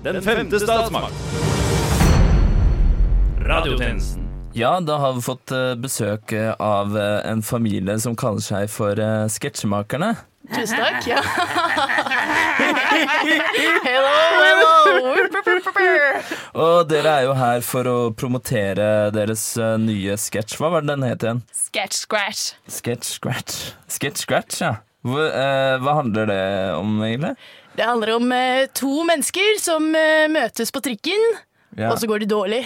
Den 0.02 0.22
femte 0.22 0.60
statsmakt. 0.60 1.14
Radiotjenesten. 3.40 4.22
Ja, 4.52 4.80
da 4.80 4.96
har 4.98 5.12
vi 5.12 5.22
fått 5.22 5.50
eh, 5.54 5.74
besøk 5.78 6.32
eh, 6.32 6.50
av 6.58 6.98
eh, 6.98 7.30
en 7.30 7.42
familie 7.42 7.94
som 8.02 8.16
kaller 8.18 8.42
seg 8.42 8.66
for 8.70 8.98
Sketsjemakerne. 9.30 10.16
Tusen 10.50 10.82
takk. 10.82 11.06
Ja. 11.06 11.22
hello, 13.86 14.10
hello. 14.42 14.72
Og 16.66 16.90
dere 16.90 17.16
er 17.20 17.28
jo 17.28 17.38
her 17.38 17.62
for 17.62 17.86
å 17.86 17.98
promotere 18.10 19.12
deres 19.14 19.52
nye 19.78 20.18
sketsj. 20.18 20.58
Hva 20.58 20.74
var 20.74 20.82
det 20.82 20.96
den 20.96 21.06
het 21.06 21.22
igjen? 21.22 21.46
Sketch 21.54 22.02
scratch. 22.02 22.48
Sketch 22.66 23.06
Scratch. 23.20 23.68
Sketch 23.86 24.26
Scratch, 24.26 24.64
ja. 24.66 24.80
Hva, 25.02 25.24
eh, 25.34 25.76
hva 25.82 25.96
handler 25.98 26.28
det 26.30 26.42
om, 26.78 26.90
egentlig? 27.02 27.34
Det 27.76 27.84
handler 27.88 28.14
om 28.16 28.32
eh, 28.32 28.66
to 28.76 29.02
mennesker 29.08 29.56
som 29.62 29.86
eh, 29.96 30.26
møtes 30.32 30.72
på 30.74 30.82
trikken, 30.84 31.22
Ja. 31.78 31.88
og 31.88 31.96
så 31.98 32.06
går 32.06 32.20
de 32.20 32.26
dårlig. 32.28 32.62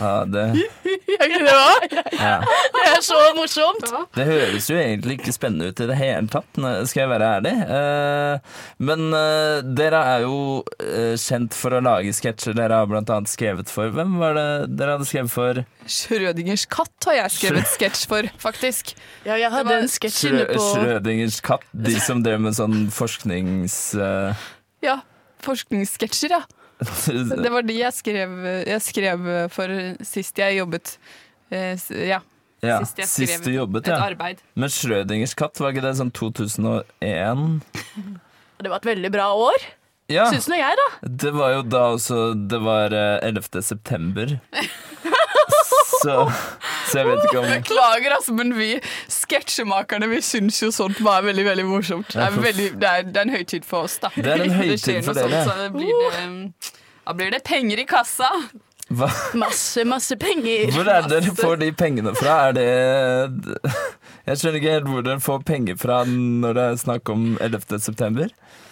Ja, 0.00 0.24
det, 0.24 0.44
Er 1.20 1.26
ikke 1.26 1.40
det 1.42 1.50
bra? 1.50 2.02
ja. 2.16 2.36
Det 2.74 2.84
er 2.88 3.02
så 3.04 3.18
morsomt. 3.36 3.84
det 4.16 4.26
høres 4.28 4.68
jo 4.70 4.76
egentlig 4.80 5.18
ikke 5.18 5.34
spennende 5.34 5.70
ut 5.70 5.82
i 5.82 5.88
det 5.90 5.96
hele 5.98 6.30
tatt, 6.32 6.60
skal 6.88 7.02
jeg 7.02 7.10
være 7.10 7.30
ærlig. 7.36 7.52
Eh, 7.76 8.60
men 8.88 9.16
eh, 9.16 9.60
dere 9.76 10.00
er 10.14 10.24
jo 10.24 10.38
eh, 10.80 11.16
kjent 11.20 11.56
for 11.56 11.76
å 11.76 11.82
lage 11.84 12.14
sketsjer. 12.16 12.56
Dere 12.56 12.80
har 12.80 12.88
blant 12.90 13.10
annet 13.12 13.30
skrevet 13.30 13.70
for 13.72 13.92
Hvem 13.94 14.16
var 14.20 14.36
det 14.38 14.46
dere 14.78 14.96
hadde 14.96 15.08
skrevet 15.08 15.34
for? 15.34 15.62
Schrødingers 15.90 16.66
katt 16.70 17.08
har 17.10 17.18
jeg 17.22 17.36
skrevet 17.36 17.72
sketsj 17.74 18.06
for, 18.10 18.30
faktisk. 18.40 18.94
Ja, 19.26 19.36
jeg 19.40 19.52
hadde 19.52 19.80
en 19.82 19.90
sketsj 19.90 20.30
inne 20.30 20.46
på 20.52 20.64
Schrødingers 20.70 21.40
katt. 21.44 21.66
De 21.72 21.96
som 22.00 22.24
drev 22.24 22.40
med 22.46 22.56
sånn 22.56 22.86
forsknings... 22.94 23.82
Ja, 24.80 25.00
forskningssketsjer, 25.44 26.38
ja. 26.38 26.59
Det 27.44 27.52
var 27.52 27.66
de 27.66 27.76
jeg 27.76 27.92
skrev, 27.96 28.36
jeg 28.66 28.82
skrev 28.84 29.26
for 29.52 29.74
sist 30.06 30.38
jeg 30.40 30.60
jobbet. 30.62 30.96
Eh, 31.52 31.76
Ja. 32.10 32.20
Ja, 32.60 32.74
Sist 32.84 32.98
jeg 33.00 33.08
skrev 33.08 33.54
jobbet, 33.54 33.86
et 33.88 33.94
ja. 33.94 34.02
arbeid. 34.04 34.42
Men 34.52 34.68
Schrødingers 34.68 35.32
katt, 35.32 35.56
var 35.62 35.72
ikke 35.72 35.80
det 35.86 35.94
sånn 35.96 36.10
2001? 36.12 37.46
Det 38.60 38.68
var 38.68 38.82
et 38.82 38.88
veldig 38.90 39.10
bra 39.14 39.30
år. 39.32 39.62
Ja. 40.12 40.26
Syns 40.28 40.48
nå 40.50 40.58
jeg, 40.58 40.76
da. 40.76 40.88
Det 41.22 41.30
var 41.32 41.54
jo 41.54 41.62
da 41.70 41.84
også 41.94 42.18
Det 42.50 42.58
var 42.60 42.92
eh, 42.92 43.22
11. 43.30 43.62
september. 43.64 44.34
Så, 46.02 46.16
så 46.90 46.98
jeg 47.00 47.08
vet 47.08 47.26
ikke 47.28 47.40
om 47.40 47.48
Beklager, 47.50 48.14
altså, 48.16 48.34
men 48.36 48.54
vi 48.58 48.70
sketsjemakerne 49.14 50.08
vi 50.10 50.20
syns 50.24 50.58
jo 50.62 50.70
sånt 50.74 51.00
var 51.04 51.22
veldig 51.26 51.44
veldig 51.46 51.66
morsomt. 51.68 52.10
Det 52.14 52.24
er, 52.26 52.40
veldig, 52.46 52.66
det 52.82 52.90
er, 52.90 53.06
det 53.08 53.22
er 53.22 53.28
en 53.28 53.36
høytid 53.36 53.68
for 53.68 53.86
oss, 53.88 53.98
da. 54.02 54.10
Det 54.16 54.26
er 54.34 54.44
en 54.48 54.56
høytid 54.58 55.04
for 55.06 55.16
dere. 55.16 55.30
Sånt, 55.30 55.52
så 55.52 55.58
det 55.62 55.70
blir 55.76 55.94
det, 56.02 56.72
da 57.06 57.16
blir 57.16 57.32
det 57.34 57.42
penger 57.46 57.82
i 57.82 57.86
kassa. 57.90 58.28
hva, 58.90 59.06
Masse, 59.38 59.84
masse 59.86 60.16
penger. 60.18 60.70
Hvor 60.74 60.88
er 60.90 61.06
det 61.06 61.10
dere 61.20 61.34
får 61.38 61.60
de 61.62 61.70
pengene 61.78 62.14
fra? 62.18 62.36
Er 62.50 62.56
det 62.58 62.68
Jeg 64.28 64.40
skjønner 64.40 64.60
ikke 64.60 64.74
helt 64.74 64.88
hvor 64.90 65.04
dere 65.06 65.22
får 65.24 65.44
penger 65.48 65.78
fra 65.80 66.02
når 66.08 66.56
det 66.56 66.64
er 66.66 66.78
snakk 66.82 67.10
om 67.12 67.24
11. 67.40 67.78
september. 67.80 68.28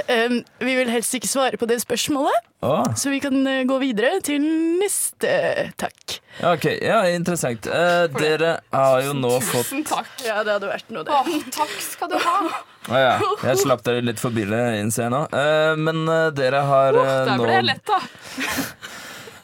Um, 0.07 0.41
vi 0.63 0.75
vil 0.77 0.91
helst 0.93 1.15
ikke 1.17 1.31
svare 1.31 1.59
på 1.59 1.67
det 1.67 1.81
spørsmålet, 1.83 2.45
oh. 2.63 2.85
så 2.97 3.11
vi 3.11 3.19
kan 3.23 3.35
eh, 3.49 3.65
gå 3.67 3.79
videre 3.83 4.21
til 4.25 4.45
neste 4.79 5.33
takk. 5.81 6.19
ja, 6.39 6.53
ok. 6.53 6.67
Ja, 6.85 7.01
interessant. 7.11 7.67
Eh, 7.67 8.05
dere 8.15 8.59
har 8.75 9.03
jo 9.07 9.17
nå 9.19 9.33
fått 9.41 9.71
Tusen 9.73 9.83
takk. 9.89 10.13
Ja, 10.27 10.43
det 10.47 10.59
hadde 10.59 10.71
vært 10.71 10.93
noe, 10.95 11.07
det. 11.09 11.17
Å, 11.17 11.41
takk 11.55 11.75
skal 11.83 12.13
du 12.13 12.19
ha. 12.23 12.37
Å 12.89 13.03
ja. 13.03 13.17
Jeg 13.51 13.65
slapp 13.65 13.83
dere 13.89 14.05
litt 14.05 14.23
for 14.23 14.35
billig, 14.35 14.63
innser 14.79 15.09
jeg 15.09 15.15
nå. 15.17 15.25
Eh, 15.35 15.75
men 15.81 16.05
eh, 16.13 16.29
dere 16.37 16.63
har 16.69 16.97
oh, 16.97 17.11
Der 17.11 17.35
nå 17.35 17.43
ble 17.43 17.59
jeg 17.59 17.69
lett, 17.73 17.85
da. 17.89 18.01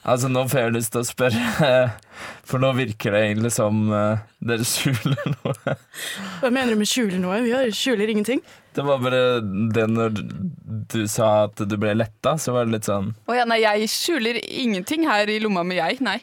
Altså, 0.04 0.28
nå 0.28 0.42
får 0.52 0.60
jeg 0.60 0.72
lyst 0.74 0.92
til 0.92 1.00
å 1.00 1.08
spørre, 1.08 1.68
for 2.48 2.60
nå 2.60 2.74
virker 2.76 3.14
det 3.14 3.22
egentlig 3.24 3.52
som 3.56 3.86
eh, 3.88 4.20
dere 4.44 4.66
skjuler 4.68 5.30
noe. 5.32 5.76
Hva 6.42 6.50
mener 6.52 6.74
du 6.74 6.80
med 6.82 6.90
skjuler 6.90 7.16
noe? 7.22 7.40
Vi 7.46 7.54
skjuler 7.72 8.12
ingenting. 8.12 8.42
Det 8.76 8.84
var 8.84 9.00
bare 9.00 9.22
det 9.72 9.86
når 9.88 10.20
du 10.92 11.00
sa 11.08 11.46
at 11.46 11.62
du 11.64 11.76
ble 11.80 11.94
letta, 11.96 12.34
så 12.36 12.52
var 12.56 12.66
det 12.66 12.74
litt 12.74 12.88
sånn 12.88 13.12
Å 13.30 13.36
ja, 13.38 13.44
nei, 13.48 13.60
jeg 13.62 13.88
skjuler 13.92 14.40
ingenting 14.42 15.06
her 15.08 15.30
i 15.30 15.38
lomma 15.40 15.62
med 15.64 15.78
jeg. 15.78 16.02
Nei. 16.04 16.18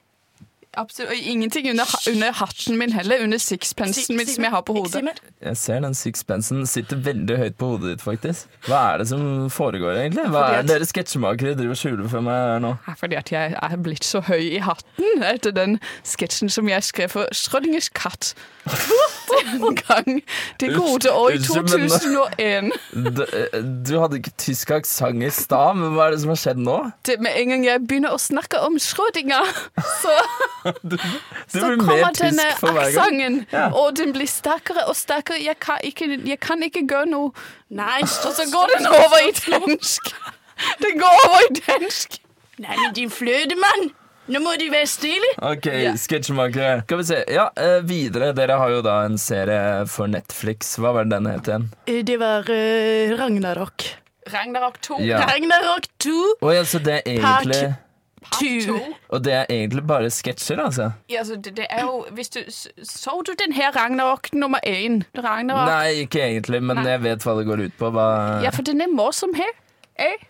Absolutt. 0.73 1.11
Og 1.11 1.17
ingenting 1.17 1.69
under, 1.69 1.83
under 2.07 2.31
hatten 2.31 2.77
min 2.79 2.93
heller. 2.95 3.23
Under 3.23 3.37
sixpensen 3.37 4.15
min 4.15 4.27
som 4.27 4.43
jeg 4.43 4.53
har 4.53 4.61
på 4.61 4.73
hodet. 4.77 5.19
Jeg 5.41 5.57
ser 5.57 5.81
den 5.83 5.95
sixpensen 5.97 6.63
sitter 6.69 7.01
veldig 7.03 7.37
høyt 7.37 7.57
på 7.59 7.73
hodet 7.73 7.95
ditt, 7.95 8.05
faktisk. 8.05 8.47
Hva 8.69 8.79
er 8.93 9.01
det 9.01 9.09
som 9.11 9.49
foregår, 9.51 9.99
egentlig? 10.05 10.29
Hva 10.31 10.45
er 10.53 10.63
det 10.63 10.71
dere 10.71 10.87
sketsjmakere 10.87 11.57
driver 11.59 11.75
og 11.75 11.81
skjuler 11.81 12.11
for 12.11 12.23
meg 12.25 12.61
nå? 12.63 12.75
fordi 13.01 13.17
at 13.17 13.31
jeg 13.33 13.55
er 13.57 13.77
blitt 13.83 14.05
så 14.05 14.21
høy 14.23 14.39
i 14.39 14.61
hatten 14.63 15.25
etter 15.25 15.55
den 15.55 15.79
sketsjen 16.07 16.51
som 16.53 16.69
jeg 16.69 16.87
skrev 16.87 17.11
for 17.17 17.35
Schrødingers 17.35 17.91
katt. 17.97 18.33
en 19.39 19.75
gang 19.79 20.21
det 20.61 20.69
gode 20.75 21.11
år 21.11 21.35
i 21.35 21.39
2001. 21.43 22.71
Du, 23.11 23.21
du 23.87 23.91
hadde 23.99 24.17
ikke 24.19 24.31
tysk 24.39 24.71
aksent 24.75 25.23
i 25.23 25.29
stad, 25.33 25.75
men 25.79 25.93
hva 25.95 26.07
er 26.09 26.15
det 26.15 26.21
som 26.23 26.31
har 26.33 26.39
skjedd 26.41 26.59
nå? 26.63 26.77
Det 27.07 27.17
med 27.23 27.37
en 27.39 27.53
gang 27.53 27.65
jeg 27.65 27.83
begynner 27.87 28.15
å 28.15 28.19
snakke 28.21 28.59
om 28.65 28.75
Schrødinger, 28.81 29.47
så, 30.01 30.15
Du 30.83 30.97
så 31.51 31.71
kommer 31.79 32.11
denne 32.17 32.47
aksenten, 32.51 33.39
Ja. 33.51 33.69
og 33.71 33.95
den 33.97 34.13
blir 34.15 34.29
sterkere 34.29 34.85
og 34.89 34.95
sterkere. 34.99 35.39
Jeg 35.43 35.59
kan 35.63 35.79
ikke, 35.83 36.09
jeg 36.25 36.39
kan 36.43 36.63
ikke 36.63 36.85
gjøre 36.89 37.09
noe. 37.13 37.31
Nei, 37.69 38.01
og 38.03 38.35
så 38.35 38.45
går 38.51 38.75
den 38.77 38.87
over 38.91 39.17
i 39.27 39.31
dansk. 39.47 40.11
Den 40.83 40.99
går 41.01 41.23
over 41.29 41.47
i 41.47 41.55
dansk. 41.63 42.19
Nei, 42.61 42.75
men 42.83 42.93
din 42.95 43.09
fløtemann! 43.09 43.91
Nå 44.31 44.39
må 44.39 44.53
de 44.59 44.69
være 44.71 44.87
stilig. 44.87 45.31
Ok, 45.43 45.67
sketsjemakere. 45.99 46.81
Skal 46.85 47.01
vi 47.01 47.07
se. 47.09 47.19
Ja, 47.35 47.49
eh, 47.59 47.79
videre. 47.83 48.31
Dere 48.37 48.55
har 48.61 48.71
jo 48.71 48.81
da 48.85 49.01
en 49.05 49.19
serie 49.19 49.85
for 49.91 50.11
Netflix. 50.11 50.77
Hva 50.79 50.93
var 50.95 51.07
det 51.07 51.17
den 51.17 51.27
het 51.31 51.49
igjen? 51.51 51.69
Eh, 51.85 52.01
Det 52.07 52.17
var 52.21 52.47
uh, 52.47 53.15
Ragnarok. 53.19 53.87
Ragnarok 54.31 54.81
2. 54.81 54.99
Ja. 55.03 55.23
Ragnarok 55.27 55.87
2. 55.99 56.17
Å 56.41 56.53
ja, 56.55 56.63
så 56.67 56.79
det 56.83 57.01
er 57.01 57.15
egentlig 57.17 57.73
two. 58.31 58.77
Og 59.09 59.23
det 59.25 59.33
er 59.33 59.45
egentlig 59.49 59.83
bare 59.87 60.09
sketsjer, 60.13 60.61
altså? 60.63 60.91
Ja, 61.09 61.23
altså, 61.23 61.35
det, 61.35 61.55
det 61.57 61.67
er 61.69 61.81
jo 61.87 62.05
hvis 62.15 62.29
du, 62.29 62.39
Så 62.87 63.15
du 63.27 63.33
den 63.39 63.53
her 63.53 63.71
Ragnarok 63.75 64.31
nummer 64.33 64.59
én? 64.67 65.01
Ragnarok? 65.17 65.71
Nei, 65.71 66.05
ikke 66.05 66.21
egentlig, 66.23 66.61
men 66.63 66.85
jeg 66.85 67.01
vet 67.03 67.25
hva 67.25 67.35
det 67.39 67.47
går 67.49 67.65
ut 67.67 67.75
på. 67.79 67.91
Hva... 67.95 68.05
Ja, 68.45 68.53
for 68.55 68.67
den 68.67 68.81
er 68.81 68.93
morsom 68.93 69.33
her. 69.35 69.51
Eh? 69.99 70.21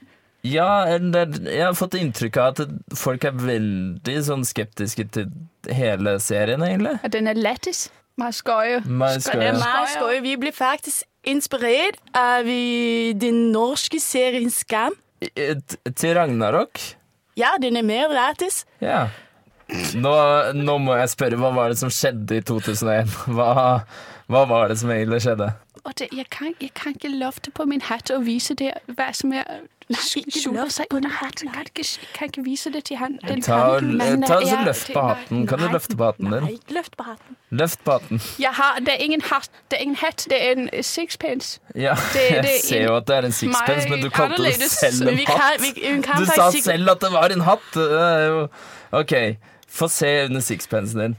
Ja, 0.47 0.87
jeg 0.89 1.61
har 1.61 1.75
fått 1.77 1.95
inntrykk 1.99 2.37
av 2.41 2.53
at 2.55 2.97
folk 2.97 3.25
er 3.29 3.35
veldig 3.37 4.15
sånn 4.25 4.45
skeptiske 4.47 5.05
til 5.13 5.27
hele 5.69 6.15
serien, 6.23 6.63
egentlig. 6.65 6.95
At 7.05 7.13
den 7.13 7.29
er 7.29 7.37
lættis. 7.37 7.89
Skøje. 8.21 8.81
Det 8.85 8.91
er 8.91 9.55
meget 9.57 9.93
skøy. 9.95 10.19
Vi 10.21 10.35
blir 10.37 10.53
faktisk 10.53 11.07
inspirert 11.25 11.97
av 12.17 12.45
den 12.45 13.39
norske 13.53 13.97
serien 14.01 14.51
Skam. 14.53 14.93
Til 15.21 16.13
Ragnarok? 16.17 16.81
Ja, 17.37 17.55
den 17.61 17.77
er 17.79 17.85
mer 17.85 18.13
lættis. 18.13 18.63
Ja. 18.81 19.07
Nå, 19.95 20.13
nå 20.57 20.77
må 20.83 20.97
jeg 20.99 21.13
spørre, 21.13 21.39
hva 21.39 21.53
var 21.55 21.71
det 21.71 21.79
som 21.79 21.91
skjedde 21.93 22.41
i 22.41 22.45
2001? 22.45 23.13
Hva, 23.31 23.51
hva 24.31 24.45
var 24.49 24.71
det 24.71 24.79
som 24.79 24.89
egentlig 24.93 25.21
skjedde? 25.25 25.51
Og 25.83 25.93
det, 25.99 26.07
jeg, 26.13 26.27
kan, 26.29 26.53
jeg 26.61 26.73
kan 26.77 26.93
ikke 26.95 27.09
løfte 27.17 27.51
på 27.51 27.65
min 27.65 27.81
hatt 27.81 28.11
og 28.13 28.25
vise 28.25 28.53
det 28.57 28.71
hva 28.95 29.09
som 29.17 29.33
er 29.33 29.43
skjuler 29.91 30.69
seg 30.71 30.85
under 30.95 31.09
hatten. 31.09 31.49
Jeg 31.51 31.87
kan 32.15 32.29
ikke, 32.29 32.43
vise 32.45 32.71
det 32.71 32.83
til 32.87 32.97
han. 32.97 33.17
Den 33.27 33.41
Ta, 33.41 33.79
så 33.79 34.59
Løft 34.65 34.91
på 34.93 35.01
hatten. 35.01 35.47
Kan 35.47 35.59
du 35.59 35.67
løfte 35.71 35.97
på 35.97 36.05
hatten 36.05 36.31
din? 36.31 36.59
Løft 36.69 36.97
på 36.97 37.03
hatten. 37.03 37.37
Løft 37.49 37.83
på 37.83 37.91
hatten. 37.97 38.21
Jeg 38.39 38.53
har, 38.59 38.79
det 38.79 38.93
er 38.93 39.03
ingen 39.07 39.21
hatt, 39.25 39.49
det 39.71 39.79
er 39.79 39.83
ingen 39.87 39.95
hatt, 40.01 40.25
det 40.29 40.39
er 40.45 40.51
en 40.51 40.69
sixpence. 40.83 41.59
Ja, 41.75 41.95
Det- 42.13 42.21
jeg 42.35 42.43
det 42.43 42.51
er 42.55 42.67
ser 42.67 42.83
jo 42.83 42.95
at 42.95 43.07
det 43.07 43.15
er 43.15 43.25
en 43.25 43.31
sixpence, 43.31 43.89
men 43.89 44.01
du 44.01 44.09
kalte 44.09 44.43
det 44.43 44.71
selv 44.71 45.09
en 45.09 45.17
hatt. 45.27 46.19
Du 46.19 46.25
sa 46.25 46.51
selv 46.51 46.89
at 46.91 47.01
det 47.01 47.11
var 47.11 47.29
en 47.35 47.41
hatt. 47.41 48.49
OK, 48.91 49.13
få 49.67 49.87
se 49.87 50.25
under 50.25 50.41
sixpencen 50.41 50.99
din. 50.99 51.17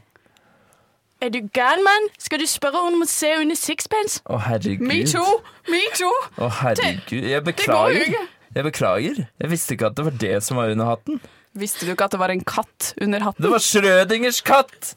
Er 1.23 1.31
du 1.31 1.39
gal, 1.55 1.79
mann? 1.87 2.09
Skal 2.19 2.41
du 2.43 2.49
spørre 2.51 2.81
om 2.83 3.05
å 3.05 3.07
se 3.07 3.29
under 3.39 3.55
sixpence? 3.55 4.19
Å, 4.27 4.41
herregud. 4.43 4.83
Me 4.89 5.05
too! 5.07 5.37
Me 5.71 5.79
too! 5.95 6.11
Å, 6.43 6.49
herregud. 6.59 7.13
Jeg 7.15 7.29
går 7.29 7.37
jo 7.37 7.43
beklager. 7.47 8.07
ikke. 8.09 8.23
Jeg 8.57 8.67
beklager. 8.67 9.21
Jeg 9.45 9.53
visste 9.53 9.77
ikke 9.77 9.93
at 9.93 10.01
det 10.01 10.07
var 10.09 10.17
det 10.25 10.33
som 10.43 10.59
var 10.59 10.75
under 10.75 10.91
hatten. 10.91 11.21
Visste 11.55 11.87
du 11.87 11.93
ikke 11.95 12.09
at 12.11 12.17
det 12.17 12.21
var 12.25 12.35
en 12.35 12.43
katt 12.43 12.91
under 12.99 13.23
hatten? 13.29 13.45
Det 13.45 13.53
var 13.55 13.63
Schrødingers 13.63 14.43
katt! 14.43 14.97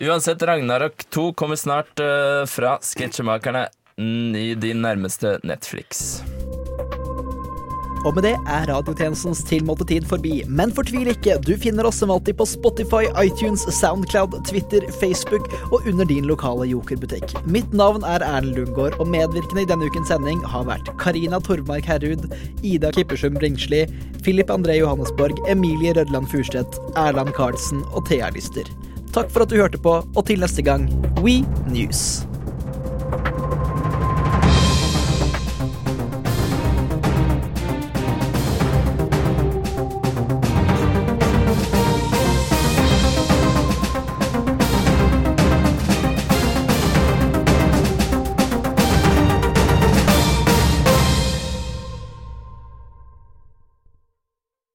Uansett, 0.00 0.46
Ragnarok 0.46 1.02
2 1.10 1.26
kommer 1.34 1.58
snart 1.58 1.98
uh, 1.98 2.46
fra 2.48 2.76
Sketsjemakerne 2.86 3.66
i 3.98 4.52
din 4.54 4.86
nærmeste 4.86 5.40
Netflix. 5.42 6.20
Og 8.04 8.14
med 8.16 8.24
det 8.24 8.34
er 8.48 8.68
radiotjenestens 8.70 9.42
tilmålte 9.48 9.84
tid 9.90 10.06
forbi. 10.08 10.40
Men 10.48 10.72
fortvil 10.76 11.10
ikke, 11.12 11.36
du 11.44 11.52
finner 11.60 11.88
oss 11.88 12.00
som 12.00 12.12
alltid 12.12 12.38
på 12.38 12.46
Spotify, 12.48 13.08
iTunes, 13.20 13.66
Soundcloud, 13.76 14.38
Twitter, 14.48 14.86
Facebook 15.00 15.50
og 15.70 15.84
under 15.84 16.08
din 16.08 16.28
lokale 16.30 16.68
Joker-butikk. 16.70 17.34
Mitt 17.44 17.74
navn 17.76 18.06
er 18.08 18.24
Erlend 18.24 18.56
Lundgaard, 18.56 18.96
og 19.00 19.10
medvirkende 19.12 19.66
i 19.66 19.68
denne 19.68 19.90
ukens 19.90 20.08
sending 20.12 20.40
har 20.48 20.64
vært 20.68 20.88
Karina 21.02 21.42
Torvmark 21.44 21.88
Herrud, 21.90 22.28
Ida 22.64 22.92
Kippersum 22.96 23.36
Bringsli, 23.36 23.84
Philip 24.24 24.52
André 24.52 24.80
Johannesborg, 24.80 25.40
Emilie 25.48 25.94
Rødland 25.96 26.28
Furstedt, 26.32 26.80
Erland 26.96 27.34
Karlsen 27.36 27.84
og 27.92 28.06
Thea 28.08 28.32
Lyster. 28.34 28.68
Takk 29.14 29.32
for 29.32 29.44
at 29.44 29.52
du 29.52 29.58
hørte 29.58 29.80
på, 29.82 30.00
og 30.00 30.26
til 30.26 30.40
neste 30.40 30.64
gang, 30.64 30.86
We 31.20 31.40
News. 31.68 32.29